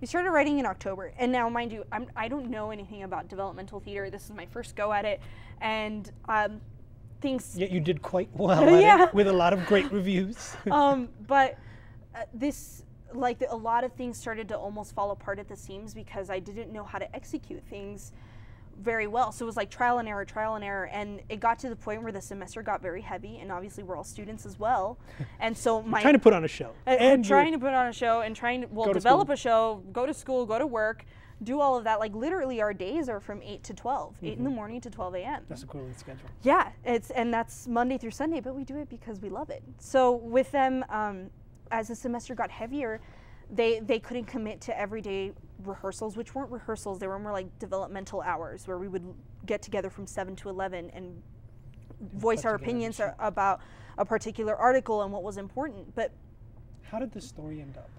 We 0.00 0.06
started 0.06 0.30
writing 0.32 0.58
in 0.58 0.66
October, 0.66 1.12
and 1.16 1.30
now, 1.30 1.48
mind 1.48 1.70
you, 1.70 1.84
I'm, 1.92 2.08
I 2.16 2.26
don't 2.26 2.50
know 2.50 2.70
anything 2.72 3.04
about 3.04 3.28
developmental 3.28 3.78
theater. 3.78 4.10
This 4.10 4.24
is 4.24 4.32
my 4.32 4.46
first 4.46 4.74
go 4.74 4.92
at 4.92 5.04
it, 5.04 5.20
and 5.60 6.10
um, 6.28 6.60
things. 7.20 7.56
Yet 7.56 7.70
you 7.70 7.80
did 7.80 8.02
quite 8.02 8.28
well 8.34 8.64
at 8.68 8.80
Yeah. 8.82 9.04
it 9.04 9.14
with 9.14 9.28
a 9.28 9.32
lot 9.32 9.52
of 9.52 9.64
great 9.66 9.90
reviews. 9.92 10.56
um, 10.70 11.08
but 11.26 11.56
uh, 12.14 12.24
this, 12.34 12.81
like, 13.14 13.38
the, 13.38 13.52
a 13.52 13.56
lot 13.56 13.84
of 13.84 13.92
things 13.92 14.18
started 14.18 14.48
to 14.48 14.56
almost 14.56 14.94
fall 14.94 15.10
apart 15.10 15.38
at 15.38 15.48
the 15.48 15.56
seams 15.56 15.94
because 15.94 16.30
I 16.30 16.38
didn't 16.38 16.72
know 16.72 16.84
how 16.84 16.98
to 16.98 17.14
execute 17.14 17.62
things 17.64 18.12
very 18.80 19.06
well. 19.06 19.32
So 19.32 19.44
it 19.44 19.46
was 19.46 19.56
like 19.56 19.70
trial 19.70 19.98
and 19.98 20.08
error, 20.08 20.24
trial 20.24 20.54
and 20.54 20.64
error, 20.64 20.86
and 20.86 21.20
it 21.28 21.40
got 21.40 21.58
to 21.60 21.68
the 21.68 21.76
point 21.76 22.02
where 22.02 22.12
the 22.12 22.20
semester 22.20 22.62
got 22.62 22.82
very 22.82 23.00
heavy, 23.00 23.38
and 23.38 23.50
obviously 23.52 23.82
we're 23.84 23.96
all 23.96 24.04
students 24.04 24.46
as 24.46 24.58
well, 24.58 24.98
and 25.40 25.56
so 25.56 25.82
my 25.82 26.02
trying 26.02 26.14
to 26.14 26.18
put 26.18 26.32
on 26.32 26.44
a 26.44 26.48
show. 26.48 26.72
and, 26.86 27.24
trying 27.24 27.52
to 27.52 27.58
put 27.58 27.72
on 27.72 27.86
a 27.86 27.92
show 27.92 28.20
and 28.20 28.34
trying 28.34 28.62
to 28.62 28.68
well 28.68 28.86
to 28.88 28.94
develop 28.94 29.26
school. 29.26 29.34
a 29.34 29.36
show, 29.36 29.82
go 29.92 30.06
to 30.06 30.14
school, 30.14 30.46
go 30.46 30.58
to 30.58 30.66
work, 30.66 31.04
do 31.42 31.60
all 31.60 31.76
of 31.76 31.84
that. 31.84 32.00
Like 32.00 32.14
literally, 32.14 32.60
our 32.60 32.74
days 32.74 33.08
are 33.08 33.20
from 33.20 33.42
eight 33.42 33.62
to 33.64 33.74
12 33.74 34.16
eight 34.22 34.38
in 34.38 34.44
the 34.44 34.50
morning 34.50 34.80
to 34.80 34.90
twelve 34.90 35.14
a.m. 35.14 35.34
Mm-hmm. 35.34 35.44
that's 35.48 35.62
a 35.62 35.66
quarterly 35.66 35.94
schedule. 35.94 36.28
Yeah, 36.42 36.70
it's 36.84 37.10
and 37.10 37.32
that's 37.32 37.66
Monday 37.68 37.98
through 37.98 38.12
Sunday, 38.12 38.40
but 38.40 38.54
we 38.54 38.64
do 38.64 38.76
it 38.78 38.88
because 38.88 39.20
we 39.20 39.28
love 39.28 39.50
it. 39.50 39.62
So 39.78 40.12
with 40.12 40.50
them, 40.52 40.84
um, 40.88 41.30
as 41.72 41.88
the 41.88 41.96
semester 41.96 42.34
got 42.36 42.50
heavier, 42.50 43.00
they 43.50 43.80
they 43.80 43.98
couldn't 43.98 44.26
commit 44.26 44.60
to 44.62 44.78
everyday 44.78 45.32
rehearsals, 45.64 46.16
which 46.16 46.34
weren't 46.34 46.50
rehearsals. 46.50 46.98
They 47.00 47.08
were 47.08 47.18
more 47.18 47.32
like 47.32 47.58
developmental 47.58 48.20
hours 48.20 48.68
where 48.68 48.78
we 48.78 48.86
would 48.88 49.02
get 49.46 49.62
together 49.62 49.90
from 49.90 50.06
seven 50.06 50.36
to 50.36 50.48
eleven 50.48 50.90
and 50.90 51.20
voice 52.14 52.44
our 52.44 52.54
opinions 52.54 53.00
a- 53.00 53.14
about 53.18 53.60
a 53.98 54.04
particular 54.04 54.54
article 54.56 55.02
and 55.02 55.12
what 55.12 55.22
was 55.22 55.36
important. 55.38 55.94
But 55.94 56.12
How 56.82 56.98
did 56.98 57.12
the 57.12 57.20
story 57.20 57.60
end 57.60 57.76
up? 57.76 57.90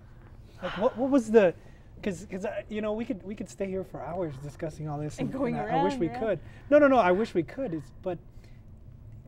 Like, 0.61 0.77
what, 0.77 0.97
what 0.97 1.09
was 1.09 1.29
the? 1.31 1.53
Because, 1.95 2.21
because 2.25 2.45
uh, 2.45 2.61
you 2.69 2.81
know, 2.81 2.93
we 2.93 3.05
could 3.05 3.23
we 3.23 3.35
could 3.35 3.49
stay 3.49 3.67
here 3.67 3.83
for 3.83 4.01
hours 4.01 4.33
discussing 4.43 4.87
all 4.89 4.97
this, 4.99 5.19
And 5.19 5.31
going 5.31 5.55
I, 5.55 5.79
I 5.79 5.83
wish 5.83 5.95
we 5.95 6.07
yeah. 6.07 6.19
could. 6.19 6.39
No, 6.69 6.79
no, 6.79 6.87
no. 6.87 6.97
I 6.97 7.11
wish 7.11 7.33
we 7.33 7.43
could. 7.43 7.73
Is 7.73 7.83
but 8.01 8.17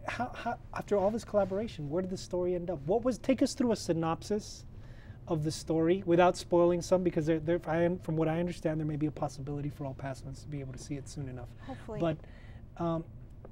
how, 0.08 0.32
how 0.36 0.58
after 0.74 0.98
all 0.98 1.12
this 1.12 1.24
collaboration, 1.26 1.90
where 1.90 2.02
did 2.02 2.12
the 2.12 2.18
story 2.18 2.56
end 2.56 2.70
up? 2.70 2.80
What 2.86 3.04
was? 3.04 3.18
Take 3.18 3.42
us 3.42 3.54
through 3.54 3.72
a 3.72 3.76
synopsis 3.76 4.66
of 5.28 5.44
the 5.44 5.52
story 5.52 6.04
without 6.06 6.38
spoiling 6.38 6.82
some, 6.82 7.02
because 7.04 7.26
there, 7.26 7.40
there, 7.40 7.60
I, 7.68 7.82
am- 7.84 7.98
from 8.00 8.16
what 8.16 8.28
I 8.28 8.40
understand, 8.40 8.80
there 8.80 8.86
may 8.88 8.96
be 8.96 9.08
a 9.08 9.12
possibility 9.12 9.70
for 9.70 9.86
El 9.86 9.96
Pasoans 9.96 10.42
to 10.44 10.48
be 10.48 10.60
able 10.60 10.74
to 10.74 10.80
see 10.80 10.96
it 10.96 11.10
soon 11.10 11.28
enough. 11.30 11.48
Hopefully. 11.66 12.00
But 12.00 12.18
um, 12.84 13.04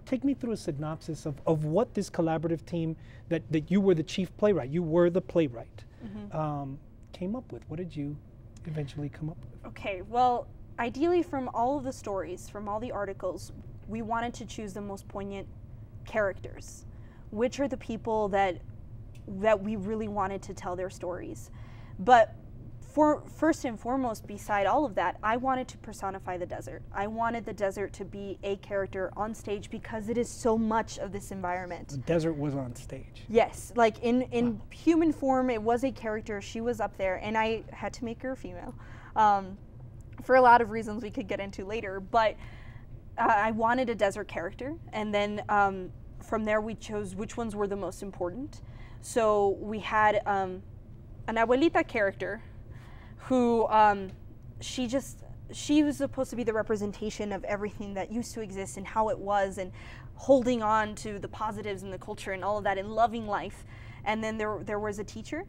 take 0.05 0.23
me 0.23 0.33
through 0.35 0.51
a 0.51 0.57
synopsis 0.57 1.25
of, 1.25 1.41
of 1.47 1.65
what 1.65 1.93
this 1.95 2.09
collaborative 2.11 2.63
team 2.65 2.95
that, 3.29 3.41
that 3.51 3.71
you 3.71 3.81
were 3.81 3.95
the 3.95 4.03
chief 4.03 4.35
playwright, 4.37 4.69
you 4.69 4.83
were 4.83 5.09
the 5.09 5.21
playwright, 5.21 5.83
Mm-hmm. 6.05 6.37
um, 6.37 6.77
came 7.13 7.33
up 7.33 7.49
with. 7.53 7.63
What 7.69 7.77
did 7.77 7.95
you 7.95 8.17
eventually 8.65 9.07
come 9.07 9.29
up 9.29 9.37
with? 9.41 9.65
Okay, 9.67 10.01
well, 10.09 10.47
ideally, 10.77 11.23
from 11.23 11.49
all 11.53 11.77
of 11.77 11.85
the 11.85 11.93
stories, 11.93 12.49
from 12.49 12.67
all 12.67 12.79
the 12.81 12.91
articles, 12.91 13.53
we 13.87 14.01
wanted 14.01 14.33
to 14.33 14.45
choose 14.45 14.73
the 14.73 14.81
most 14.81 15.07
poignant 15.07 15.47
characters. 16.05 16.85
Which 17.31 17.59
are 17.59 17.67
the 17.67 17.77
people 17.77 18.29
that 18.29 18.61
that 19.39 19.61
we 19.61 19.77
really 19.77 20.07
wanted 20.07 20.41
to 20.43 20.53
tell 20.53 20.75
their 20.75 20.89
stories? 20.89 21.49
But 21.99 22.35
for 22.93 23.23
first 23.25 23.65
and 23.65 23.79
foremost, 23.79 24.27
beside 24.27 24.67
all 24.67 24.85
of 24.85 24.93
that, 24.95 25.17
I 25.23 25.35
wanted 25.37 25.67
to 25.69 25.77
personify 25.79 26.37
the 26.37 26.45
desert. 26.45 26.83
I 26.93 27.07
wanted 27.07 27.43
the 27.43 27.53
desert 27.53 27.91
to 27.93 28.05
be 28.05 28.37
a 28.43 28.57
character 28.57 29.11
on 29.17 29.33
stage 29.33 29.71
because 29.71 30.09
it 30.09 30.17
is 30.17 30.29
so 30.29 30.59
much 30.59 30.99
of 30.99 31.11
this 31.11 31.31
environment. 31.31 31.89
The 31.89 31.97
desert 31.97 32.33
was 32.33 32.53
on 32.53 32.75
stage. 32.75 33.23
Yes, 33.29 33.73
like 33.75 33.97
in 34.03 34.21
in 34.23 34.61
human 34.69 35.11
form, 35.11 35.49
it 35.49 35.61
was 35.61 35.83
a 35.83 35.91
character. 35.91 36.39
She 36.39 36.61
was 36.61 36.79
up 36.79 36.95
there, 36.97 37.15
and 37.23 37.35
I 37.35 37.63
had 37.71 37.93
to 37.93 38.05
make 38.05 38.21
her 38.21 38.33
a 38.33 38.37
female, 38.37 38.75
um, 39.15 39.57
for 40.23 40.35
a 40.35 40.41
lot 40.41 40.61
of 40.61 40.69
reasons 40.69 41.01
we 41.01 41.09
could 41.09 41.27
get 41.27 41.39
into 41.39 41.65
later. 41.65 41.99
But 41.99 42.35
uh, 43.17 43.21
I 43.27 43.51
wanted 43.51 43.89
a 43.89 43.95
desert 43.95 44.27
character, 44.27 44.75
and 44.91 45.13
then 45.13 45.43
um, 45.49 45.91
from 46.21 46.45
there 46.45 46.61
we 46.61 46.75
chose 46.75 47.15
which 47.15 47.37
ones 47.37 47.55
were 47.55 47.67
the 47.67 47.75
most 47.75 48.01
important. 48.01 48.61
So 49.01 49.57
we 49.59 49.79
had 49.79 50.21
um, 50.25 50.63
an 51.27 51.35
abuelita 51.35 51.87
character, 51.87 52.41
who 53.17 53.67
um, 53.67 54.11
she 54.59 54.87
just 54.87 55.23
she 55.51 55.83
was 55.83 55.97
supposed 55.97 56.29
to 56.29 56.35
be 56.35 56.43
the 56.43 56.53
representation 56.53 57.31
of 57.31 57.43
everything 57.43 57.93
that 57.93 58.11
used 58.11 58.33
to 58.33 58.41
exist 58.41 58.77
and 58.77 58.87
how 58.87 59.09
it 59.09 59.17
was 59.17 59.57
and 59.57 59.71
holding 60.15 60.63
on 60.63 60.95
to 60.95 61.19
the 61.19 61.27
positives 61.27 61.83
and 61.83 61.93
the 61.93 61.97
culture 61.97 62.31
and 62.31 62.43
all 62.43 62.57
of 62.57 62.63
that 62.63 62.77
and 62.77 62.89
loving 62.89 63.27
life 63.27 63.65
and 64.05 64.23
then 64.23 64.37
there 64.37 64.59
there 64.63 64.79
was 64.79 64.99
a 64.99 65.03
teacher 65.03 65.45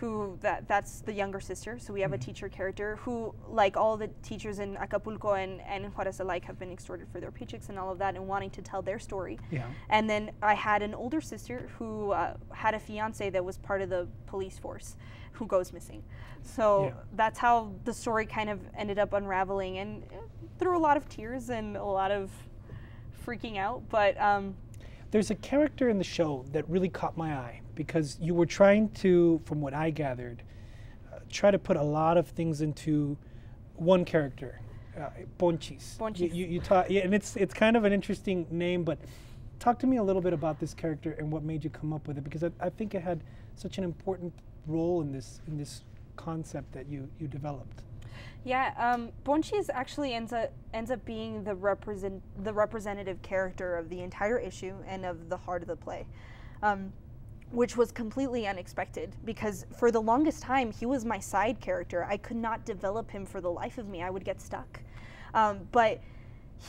who 0.00 0.38
that 0.40 0.66
that's 0.66 1.00
the 1.02 1.12
younger 1.12 1.40
sister 1.40 1.78
so 1.78 1.92
we 1.92 2.00
have 2.00 2.14
a 2.14 2.18
teacher 2.18 2.48
character 2.48 2.96
who 3.02 3.34
like 3.48 3.76
all 3.76 3.98
the 3.98 4.08
teachers 4.22 4.58
in 4.58 4.74
Acapulco 4.78 5.34
and, 5.34 5.60
and 5.60 5.84
in 5.84 5.90
Juarez 5.90 6.20
alike 6.20 6.42
have 6.46 6.58
been 6.58 6.72
extorted 6.72 7.06
for 7.12 7.20
their 7.20 7.30
paychecks 7.30 7.68
and 7.68 7.78
all 7.78 7.90
of 7.92 7.98
that 7.98 8.14
and 8.16 8.26
wanting 8.26 8.48
to 8.50 8.62
tell 8.62 8.80
their 8.80 8.98
story 8.98 9.38
Yeah. 9.50 9.66
and 9.90 10.08
then 10.08 10.30
I 10.42 10.54
had 10.54 10.80
an 10.82 10.94
older 10.94 11.20
sister 11.20 11.68
who 11.78 12.12
uh, 12.12 12.34
had 12.50 12.74
a 12.74 12.78
fiance 12.80 13.28
that 13.28 13.44
was 13.44 13.58
part 13.58 13.82
of 13.82 13.90
the 13.90 14.08
police 14.26 14.58
force 14.58 14.96
who 15.32 15.46
goes 15.46 15.72
missing. 15.72 16.02
So 16.42 16.86
Yeah. 16.86 16.92
that's 17.14 17.38
how 17.38 17.70
the 17.84 17.92
story 17.92 18.24
kind 18.26 18.48
of 18.48 18.58
ended 18.76 18.98
up 18.98 19.12
unraveling 19.12 19.78
and 19.78 20.02
uh, 20.04 20.16
through 20.58 20.76
a 20.78 20.82
lot 20.88 20.96
of 20.96 21.08
tears 21.10 21.50
and 21.50 21.76
a 21.76 21.84
lot 21.84 22.10
of 22.10 22.30
freaking 23.26 23.58
out. 23.58 23.82
But 23.90 24.18
um, 24.20 24.54
There's 25.10 25.30
a 25.30 25.34
character 25.36 25.88
in 25.90 25.98
the 25.98 26.04
show 26.04 26.44
that 26.52 26.68
really 26.70 26.88
caught 26.88 27.16
my 27.16 27.34
eye 27.34 27.60
because 27.80 28.18
you 28.20 28.34
were 28.34 28.44
trying 28.44 28.90
to, 28.90 29.40
from 29.46 29.62
what 29.62 29.72
I 29.72 29.88
gathered, 29.88 30.42
uh, 31.10 31.20
try 31.30 31.50
to 31.50 31.58
put 31.58 31.78
a 31.78 31.82
lot 31.82 32.18
of 32.18 32.28
things 32.28 32.60
into 32.60 33.16
one 33.76 34.04
character, 34.04 34.60
uh, 34.98 35.08
Ponchis. 35.38 35.94
You, 35.98 36.04
Ponchis. 36.04 36.34
you, 36.34 36.44
you 36.44 36.60
talk, 36.60 36.90
yeah, 36.90 37.00
and 37.00 37.14
it's 37.14 37.36
it's 37.36 37.54
kind 37.54 37.78
of 37.78 37.84
an 37.84 37.92
interesting 37.94 38.46
name, 38.50 38.84
but 38.84 38.98
talk 39.58 39.78
to 39.78 39.86
me 39.86 39.96
a 39.96 40.02
little 40.02 40.20
bit 40.20 40.34
about 40.34 40.60
this 40.60 40.74
character 40.74 41.12
and 41.18 41.32
what 41.32 41.42
made 41.42 41.64
you 41.64 41.70
come 41.70 41.94
up 41.94 42.06
with 42.06 42.18
it 42.18 42.24
because 42.24 42.44
I, 42.44 42.50
I 42.60 42.68
think 42.68 42.94
it 42.94 43.00
had 43.00 43.22
such 43.54 43.78
an 43.78 43.84
important 43.84 44.34
role 44.66 45.00
in 45.00 45.10
this 45.10 45.40
in 45.48 45.56
this 45.56 45.80
concept 46.16 46.70
that 46.72 46.86
you 46.86 47.08
you 47.18 47.28
developed. 47.28 47.80
yeah, 48.44 48.74
um, 48.76 49.08
Ponchis 49.24 49.70
actually 49.72 50.12
ends 50.12 50.34
up 50.34 50.52
ends 50.74 50.90
up 50.90 51.02
being 51.06 51.44
the 51.44 51.54
represent 51.54 52.22
the 52.44 52.52
representative 52.52 53.22
character 53.22 53.74
of 53.74 53.88
the 53.88 54.00
entire 54.00 54.38
issue 54.38 54.74
and 54.86 55.06
of 55.06 55.30
the 55.30 55.38
heart 55.38 55.62
of 55.62 55.68
the 55.68 55.76
play. 55.76 56.04
Um, 56.62 56.92
which 57.50 57.76
was 57.76 57.90
completely 57.90 58.46
unexpected 58.46 59.14
because 59.24 59.66
for 59.76 59.90
the 59.90 60.00
longest 60.00 60.42
time 60.42 60.70
he 60.70 60.86
was 60.86 61.04
my 61.04 61.18
side 61.18 61.60
character. 61.60 62.04
I 62.04 62.16
could 62.16 62.36
not 62.36 62.64
develop 62.64 63.10
him 63.10 63.26
for 63.26 63.40
the 63.40 63.50
life 63.50 63.78
of 63.78 63.88
me. 63.88 64.02
I 64.02 64.10
would 64.10 64.24
get 64.24 64.40
stuck. 64.40 64.80
Um, 65.34 65.60
but 65.72 66.00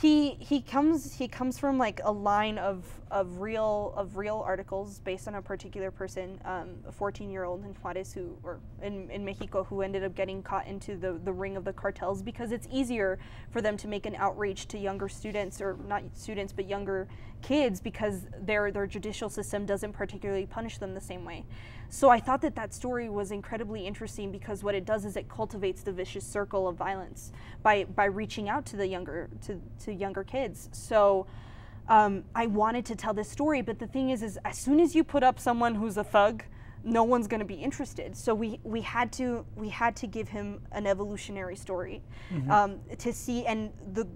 he 0.00 0.30
he 0.40 0.60
comes 0.60 1.14
he 1.14 1.28
comes 1.28 1.58
from 1.58 1.78
like 1.78 2.00
a 2.04 2.12
line 2.12 2.58
of, 2.58 2.84
of 3.12 3.40
real 3.40 3.92
of 3.94 4.16
real 4.16 4.42
articles 4.44 4.98
based 5.00 5.28
on 5.28 5.34
a 5.34 5.42
particular 5.42 5.90
person, 5.90 6.40
um, 6.46 6.70
a 6.88 6.92
14 6.92 7.30
year 7.30 7.44
old 7.44 7.62
in 7.64 7.74
Juarez 7.74 8.12
who 8.12 8.36
or 8.42 8.58
in, 8.82 9.10
in 9.10 9.22
Mexico 9.22 9.64
who 9.64 9.82
ended 9.82 10.02
up 10.02 10.14
getting 10.14 10.42
caught 10.42 10.66
into 10.66 10.96
the, 10.96 11.20
the 11.22 11.32
ring 11.32 11.56
of 11.56 11.64
the 11.64 11.74
cartels 11.74 12.22
because 12.22 12.52
it's 12.52 12.66
easier 12.72 13.18
for 13.50 13.60
them 13.60 13.76
to 13.76 13.86
make 13.86 14.06
an 14.06 14.14
outreach 14.16 14.66
to 14.68 14.78
younger 14.78 15.10
students 15.10 15.60
or 15.60 15.76
not 15.86 16.02
students 16.14 16.54
but 16.54 16.66
younger 16.66 17.06
kids 17.42 17.80
because 17.80 18.22
their 18.40 18.72
their 18.72 18.86
judicial 18.86 19.28
system 19.28 19.66
doesn't 19.66 19.92
particularly 19.92 20.46
punish 20.46 20.78
them 20.78 20.94
the 20.94 21.00
same 21.00 21.26
way. 21.26 21.44
So 21.90 22.08
I 22.08 22.18
thought 22.18 22.40
that 22.40 22.54
that 22.54 22.72
story 22.72 23.10
was 23.10 23.30
incredibly 23.30 23.86
interesting 23.86 24.32
because 24.32 24.64
what 24.64 24.74
it 24.74 24.86
does 24.86 25.04
is 25.04 25.16
it 25.16 25.28
cultivates 25.28 25.82
the 25.82 25.92
vicious 25.92 26.26
circle 26.26 26.66
of 26.66 26.76
violence 26.76 27.30
by 27.62 27.84
by 27.84 28.06
reaching 28.06 28.48
out 28.48 28.64
to 28.66 28.76
the 28.76 28.86
younger 28.86 29.28
to, 29.42 29.60
to 29.84 29.92
younger 29.92 30.24
kids. 30.24 30.70
So 30.72 31.26
um, 31.92 32.24
I 32.34 32.46
wanted 32.46 32.86
to 32.86 32.96
tell 32.96 33.12
this 33.12 33.28
story, 33.28 33.60
but 33.60 33.78
the 33.78 33.86
thing 33.86 34.08
is, 34.08 34.22
is 34.22 34.38
as 34.46 34.56
soon 34.56 34.80
as 34.80 34.94
you 34.94 35.04
put 35.04 35.22
up 35.22 35.38
someone 35.38 35.74
who's 35.74 35.98
a 35.98 36.04
thug, 36.04 36.42
no 36.84 37.04
one's 37.04 37.28
going 37.28 37.40
to 37.40 37.46
be 37.46 37.54
interested. 37.54 38.16
So 38.16 38.34
we 38.34 38.58
we 38.64 38.80
had 38.80 39.12
to 39.12 39.44
we 39.56 39.68
had 39.68 39.94
to 39.96 40.06
give 40.06 40.26
him 40.26 40.62
an 40.72 40.86
evolutionary 40.86 41.54
story 41.54 42.02
um, 42.50 42.80
to 42.96 43.12
see 43.12 43.44
and 43.44 43.70
the 43.92 44.08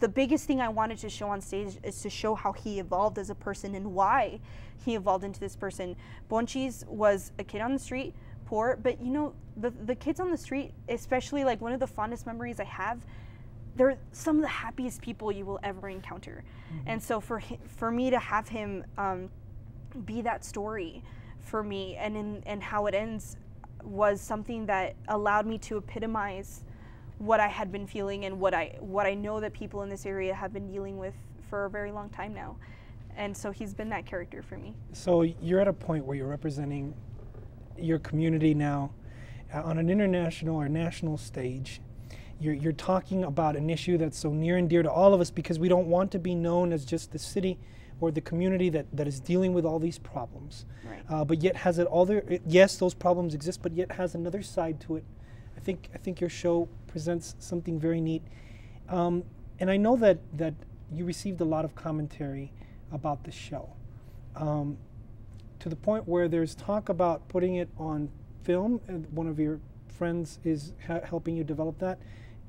the 0.00 0.08
biggest 0.08 0.46
thing 0.46 0.60
I 0.62 0.68
wanted 0.68 0.98
to 0.98 1.10
show 1.10 1.28
on 1.28 1.40
stage 1.42 1.76
is 1.82 2.00
to 2.00 2.08
show 2.08 2.34
how 2.34 2.52
he 2.52 2.78
evolved 2.78 3.18
as 3.18 3.28
a 3.28 3.34
person 3.34 3.74
and 3.74 3.92
why 3.92 4.40
he 4.84 4.94
evolved 4.94 5.24
into 5.24 5.38
this 5.38 5.54
person. 5.54 5.96
Ponchis 6.30 6.86
was 6.86 7.32
a 7.38 7.44
kid 7.44 7.60
on 7.60 7.74
the 7.74 7.78
street, 7.78 8.14
poor, 8.46 8.78
but 8.82 9.02
you 9.02 9.12
know, 9.12 9.34
the, 9.56 9.70
the 9.70 9.94
kids 9.94 10.18
on 10.18 10.30
the 10.30 10.36
street, 10.36 10.72
especially 10.88 11.44
like 11.44 11.60
one 11.60 11.72
of 11.72 11.80
the 11.80 11.86
fondest 11.86 12.26
memories 12.26 12.58
I 12.58 12.64
have, 12.64 13.04
they're 13.78 13.96
some 14.12 14.36
of 14.36 14.42
the 14.42 14.48
happiest 14.48 15.00
people 15.00 15.32
you 15.32 15.46
will 15.46 15.60
ever 15.62 15.88
encounter. 15.88 16.44
And 16.86 17.02
so 17.02 17.20
for 17.20 17.40
for 17.76 17.90
me 17.90 18.10
to 18.10 18.18
have 18.18 18.48
him 18.48 18.84
um, 18.98 19.30
be 20.04 20.20
that 20.22 20.44
story 20.44 21.02
for 21.40 21.62
me 21.62 21.96
and 21.96 22.16
in 22.16 22.42
and 22.44 22.62
how 22.62 22.86
it 22.86 22.94
ends 22.94 23.36
was 23.82 24.20
something 24.20 24.66
that 24.66 24.96
allowed 25.06 25.46
me 25.46 25.56
to 25.58 25.78
epitomize 25.78 26.64
what 27.18 27.40
I 27.40 27.46
had 27.46 27.72
been 27.72 27.86
feeling 27.86 28.24
and 28.26 28.38
what 28.38 28.52
I 28.52 28.76
what 28.80 29.06
I 29.06 29.14
know 29.14 29.40
that 29.40 29.52
people 29.52 29.82
in 29.82 29.88
this 29.88 30.04
area 30.04 30.34
have 30.34 30.52
been 30.52 30.66
dealing 30.66 30.98
with 30.98 31.14
for 31.48 31.64
a 31.64 31.70
very 31.70 31.92
long 31.92 32.10
time 32.10 32.34
now. 32.34 32.56
And 33.16 33.36
so 33.36 33.50
he's 33.50 33.74
been 33.74 33.88
that 33.88 34.06
character 34.06 34.42
for 34.42 34.58
me. 34.58 34.74
So 34.92 35.22
you're 35.22 35.60
at 35.60 35.68
a 35.68 35.72
point 35.72 36.04
where 36.04 36.16
you're 36.16 36.28
representing 36.28 36.94
your 37.76 37.98
community 38.00 38.54
now 38.54 38.90
uh, 39.52 39.62
on 39.62 39.78
an 39.78 39.88
international 39.88 40.56
or 40.56 40.68
national 40.68 41.16
stage. 41.16 41.80
You're, 42.40 42.54
you're 42.54 42.72
talking 42.72 43.24
about 43.24 43.56
an 43.56 43.68
issue 43.68 43.98
that's 43.98 44.18
so 44.18 44.30
near 44.32 44.56
and 44.56 44.68
dear 44.70 44.82
to 44.82 44.90
all 44.90 45.12
of 45.14 45.20
us 45.20 45.30
because 45.30 45.58
we 45.58 45.68
don't 45.68 45.88
want 45.88 46.12
to 46.12 46.18
be 46.18 46.34
known 46.34 46.72
as 46.72 46.84
just 46.84 47.10
the 47.12 47.18
city 47.18 47.58
or 48.00 48.12
the 48.12 48.20
community 48.20 48.68
that, 48.70 48.86
that 48.92 49.08
is 49.08 49.18
dealing 49.18 49.52
with 49.52 49.64
all 49.64 49.80
these 49.80 49.98
problems. 49.98 50.64
Right. 50.88 51.00
Uh, 51.08 51.24
but 51.24 51.42
yet 51.42 51.56
has 51.56 51.78
it 51.78 51.86
all 51.88 52.06
there, 52.06 52.22
it- 52.28 52.42
yes, 52.46 52.76
those 52.76 52.94
problems 52.94 53.34
exist, 53.34 53.60
but 53.62 53.72
yet 53.72 53.92
has 53.92 54.14
another 54.14 54.42
side 54.42 54.80
to 54.82 54.96
it. 54.96 55.04
I 55.56 55.60
think, 55.60 55.88
I 55.94 55.98
think 55.98 56.20
your 56.20 56.30
show 56.30 56.68
presents 56.86 57.34
something 57.40 57.80
very 57.80 58.00
neat. 58.00 58.22
Um, 58.88 59.24
and 59.58 59.68
I 59.68 59.76
know 59.76 59.96
that, 59.96 60.18
that 60.38 60.54
you 60.92 61.04
received 61.04 61.40
a 61.40 61.44
lot 61.44 61.64
of 61.64 61.74
commentary 61.74 62.52
about 62.92 63.24
the 63.24 63.32
show. 63.32 63.68
Um, 64.36 64.78
to 65.58 65.68
the 65.68 65.76
point 65.76 66.06
where 66.06 66.28
there's 66.28 66.54
talk 66.54 66.88
about 66.88 67.26
putting 67.28 67.56
it 67.56 67.68
on 67.76 68.08
film, 68.44 68.80
and 68.86 69.06
one 69.12 69.26
of 69.26 69.40
your 69.40 69.58
friends 69.88 70.38
is 70.44 70.72
helping 71.04 71.36
you 71.36 71.42
develop 71.42 71.80
that. 71.80 71.98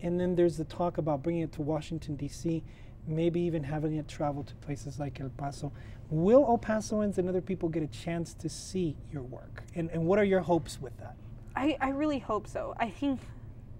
And 0.02 0.20
then 0.20 0.36
there's 0.36 0.58
the 0.58 0.66
talk 0.66 0.98
about 0.98 1.24
bringing 1.24 1.44
it 1.44 1.52
to 1.54 1.62
Washington, 1.62 2.16
D.C., 2.16 2.64
maybe 3.08 3.42
even 3.42 3.64
having 3.64 3.96
it 3.96 4.08
travel 4.08 4.44
to 4.44 4.56
places 4.56 5.00
like 5.00 5.20
El 5.20 5.30
Paso. 5.30 5.72
Will 6.10 6.46
El 6.46 6.58
Pasoans 6.58 7.18
and 7.18 7.28
other 7.28 7.42
people 7.42 7.70
get 7.70 7.84
a 7.84 7.88
chance 7.88 8.34
to 8.36 8.50
see 8.50 8.96
your 9.12 9.24
work? 9.24 9.64
And, 9.76 9.90
and 9.92 10.06
what 10.06 10.20
are 10.20 10.24
your 10.24 10.42
hopes 10.42 10.80
with 10.82 10.98
that? 11.00 11.16
I, 11.56 11.78
I 11.82 11.90
really 11.90 12.20
hope 12.20 12.48
so. 12.48 12.76
I 12.78 12.90
think 12.90 13.20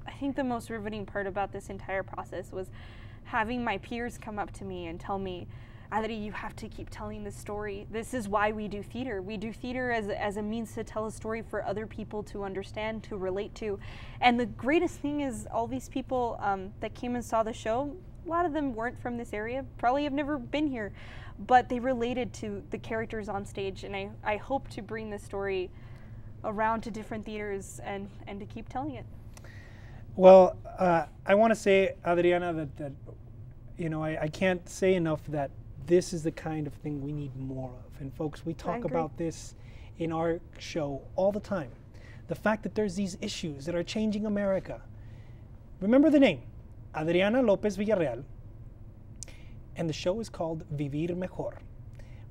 I 0.10 0.12
think 0.14 0.36
the 0.36 0.44
most 0.44 0.70
riveting 0.70 1.06
part 1.06 1.28
about 1.28 1.52
this 1.52 1.70
entire 1.70 2.02
process 2.02 2.52
was 2.52 2.68
having 3.26 3.64
my 3.64 3.78
peers 3.78 4.18
come 4.18 4.40
up 4.40 4.52
to 4.54 4.66
me 4.66 4.88
and 4.88 5.00
tell 5.00 5.20
me, 5.20 5.48
Adri, 5.92 6.24
you 6.24 6.32
have 6.32 6.56
to 6.58 6.68
keep 6.68 6.88
telling 6.92 7.24
this 7.24 7.36
story. 7.36 7.88
This 7.90 8.14
is 8.14 8.28
why 8.28 8.52
we 8.52 8.68
do 8.68 8.84
theater. 8.84 9.24
We 9.24 9.38
do 9.38 9.52
theater 9.52 9.92
as, 9.92 10.10
as 10.10 10.38
a 10.38 10.42
means 10.42 10.74
to 10.76 10.84
tell 10.84 11.08
a 11.08 11.12
story 11.12 11.42
for 11.42 11.66
other 11.66 11.88
people 11.88 12.22
to 12.24 12.44
understand, 12.44 13.02
to 13.04 13.18
relate 13.18 13.56
to. 13.56 13.80
And 14.22 14.40
the 14.40 14.46
greatest 14.46 15.00
thing 15.00 15.22
is, 15.22 15.48
all 15.52 15.66
these 15.66 15.90
people 15.90 16.38
um, 16.42 16.72
that 16.82 16.94
came 16.94 17.16
and 17.16 17.26
saw 17.26 17.42
the 17.42 17.54
show, 17.54 17.96
a 18.26 18.30
lot 18.30 18.46
of 18.46 18.54
them 18.54 18.76
weren't 18.76 19.02
from 19.02 19.18
this 19.18 19.34
area, 19.34 19.66
probably 19.80 20.04
have 20.04 20.14
never 20.14 20.38
been 20.38 20.68
here, 20.68 20.92
but 21.48 21.70
they 21.70 21.80
related 21.80 22.34
to 22.34 22.62
the 22.70 22.78
characters 22.78 23.28
on 23.28 23.44
stage. 23.44 23.84
And 23.84 23.96
I, 23.96 24.10
I 24.24 24.38
hope 24.38 24.70
to 24.70 24.84
bring 24.84 25.10
this 25.10 25.24
story 25.24 25.72
around 26.44 26.82
to 26.82 26.92
different 26.92 27.26
theaters 27.26 27.80
and, 27.84 28.10
and 28.28 28.40
to 28.40 28.46
keep 28.46 28.70
telling 28.70 28.94
it. 28.94 29.06
Well, 30.16 30.56
uh, 30.78 31.06
I 31.26 31.34
want 31.34 31.52
to 31.52 31.56
say, 31.56 31.96
Adriana, 32.06 32.54
that, 32.54 32.78
that 32.78 32.92
you 33.78 33.90
know, 33.90 34.04
I, 34.04 34.24
I 34.24 34.28
can't 34.28 34.68
say 34.70 34.94
enough 34.94 35.22
that 35.30 35.50
this 35.90 36.14
is 36.14 36.22
the 36.22 36.32
kind 36.32 36.68
of 36.68 36.74
thing 36.76 37.02
we 37.02 37.12
need 37.12 37.36
more 37.36 37.72
of. 37.72 38.00
And 38.00 38.14
folks, 38.14 38.46
we 38.46 38.54
talk 38.54 38.86
about 38.86 39.18
this 39.18 39.56
in 39.98 40.12
our 40.12 40.40
show 40.60 41.02
all 41.16 41.32
the 41.32 41.40
time. 41.40 41.72
The 42.28 42.36
fact 42.36 42.62
that 42.62 42.76
there's 42.76 42.96
these 42.96 43.18
issues 43.22 43.66
that 43.66 43.74
are 43.74 43.82
changing 43.82 44.28
America. 44.28 44.82
Remember 45.82 46.12
the 46.12 46.20
name, 46.20 46.44
Adriana 46.96 47.42
Lopez 47.42 47.76
Villarreal. 47.76 48.24
And 49.76 49.90
the 49.90 49.94
show 49.94 50.20
is 50.20 50.30
called 50.30 50.64
Vivir 50.78 51.18
Mejor, 51.18 51.58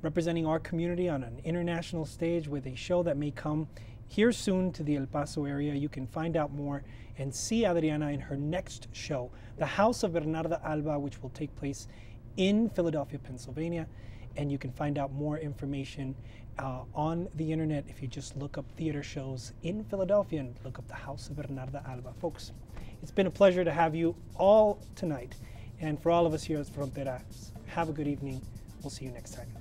representing 0.02 0.46
our 0.46 0.60
community 0.60 1.08
on 1.08 1.24
an 1.24 1.40
international 1.42 2.04
stage 2.04 2.46
with 2.46 2.64
a 2.66 2.76
show 2.76 3.02
that 3.02 3.16
may 3.16 3.32
come 3.32 3.66
here 4.06 4.30
soon 4.30 4.70
to 4.70 4.84
the 4.84 4.96
El 4.96 5.06
Paso 5.06 5.46
area. 5.46 5.74
You 5.74 5.88
can 5.88 6.06
find 6.06 6.36
out 6.36 6.52
more 6.52 6.84
and 7.18 7.34
see 7.34 7.66
Adriana 7.66 8.10
in 8.10 8.20
her 8.20 8.36
next 8.36 8.86
show, 8.92 9.32
The 9.56 9.66
House 9.66 10.04
of 10.04 10.12
Bernarda 10.12 10.64
Alba, 10.64 10.96
which 11.00 11.20
will 11.20 11.30
take 11.30 11.54
place 11.56 11.88
in 12.38 12.70
Philadelphia, 12.70 13.18
Pennsylvania. 13.18 13.86
And 14.36 14.50
you 14.50 14.56
can 14.56 14.72
find 14.72 14.96
out 14.96 15.12
more 15.12 15.36
information 15.38 16.14
uh, 16.58 16.82
on 16.94 17.28
the 17.34 17.52
internet 17.52 17.84
if 17.88 18.00
you 18.00 18.08
just 18.08 18.36
look 18.36 18.56
up 18.56 18.64
theater 18.76 19.02
shows 19.02 19.52
in 19.62 19.84
Philadelphia 19.84 20.40
and 20.40 20.54
look 20.64 20.78
up 20.78 20.88
The 20.88 20.94
House 20.94 21.28
of 21.28 21.36
Bernarda 21.36 21.86
Alba. 21.86 22.14
Folks, 22.20 22.52
it's 23.02 23.12
been 23.12 23.26
a 23.26 23.30
pleasure 23.30 23.64
to 23.64 23.72
have 23.72 23.94
you 23.94 24.14
all 24.36 24.80
tonight. 24.94 25.34
And 25.80 26.00
for 26.00 26.10
all 26.10 26.24
of 26.26 26.32
us 26.34 26.44
here 26.44 26.58
at 26.58 26.66
Fronteras, 26.66 27.50
have 27.66 27.88
a 27.88 27.92
good 27.92 28.08
evening. 28.08 28.40
We'll 28.82 28.90
see 28.90 29.04
you 29.04 29.10
next 29.10 29.34
time. 29.34 29.57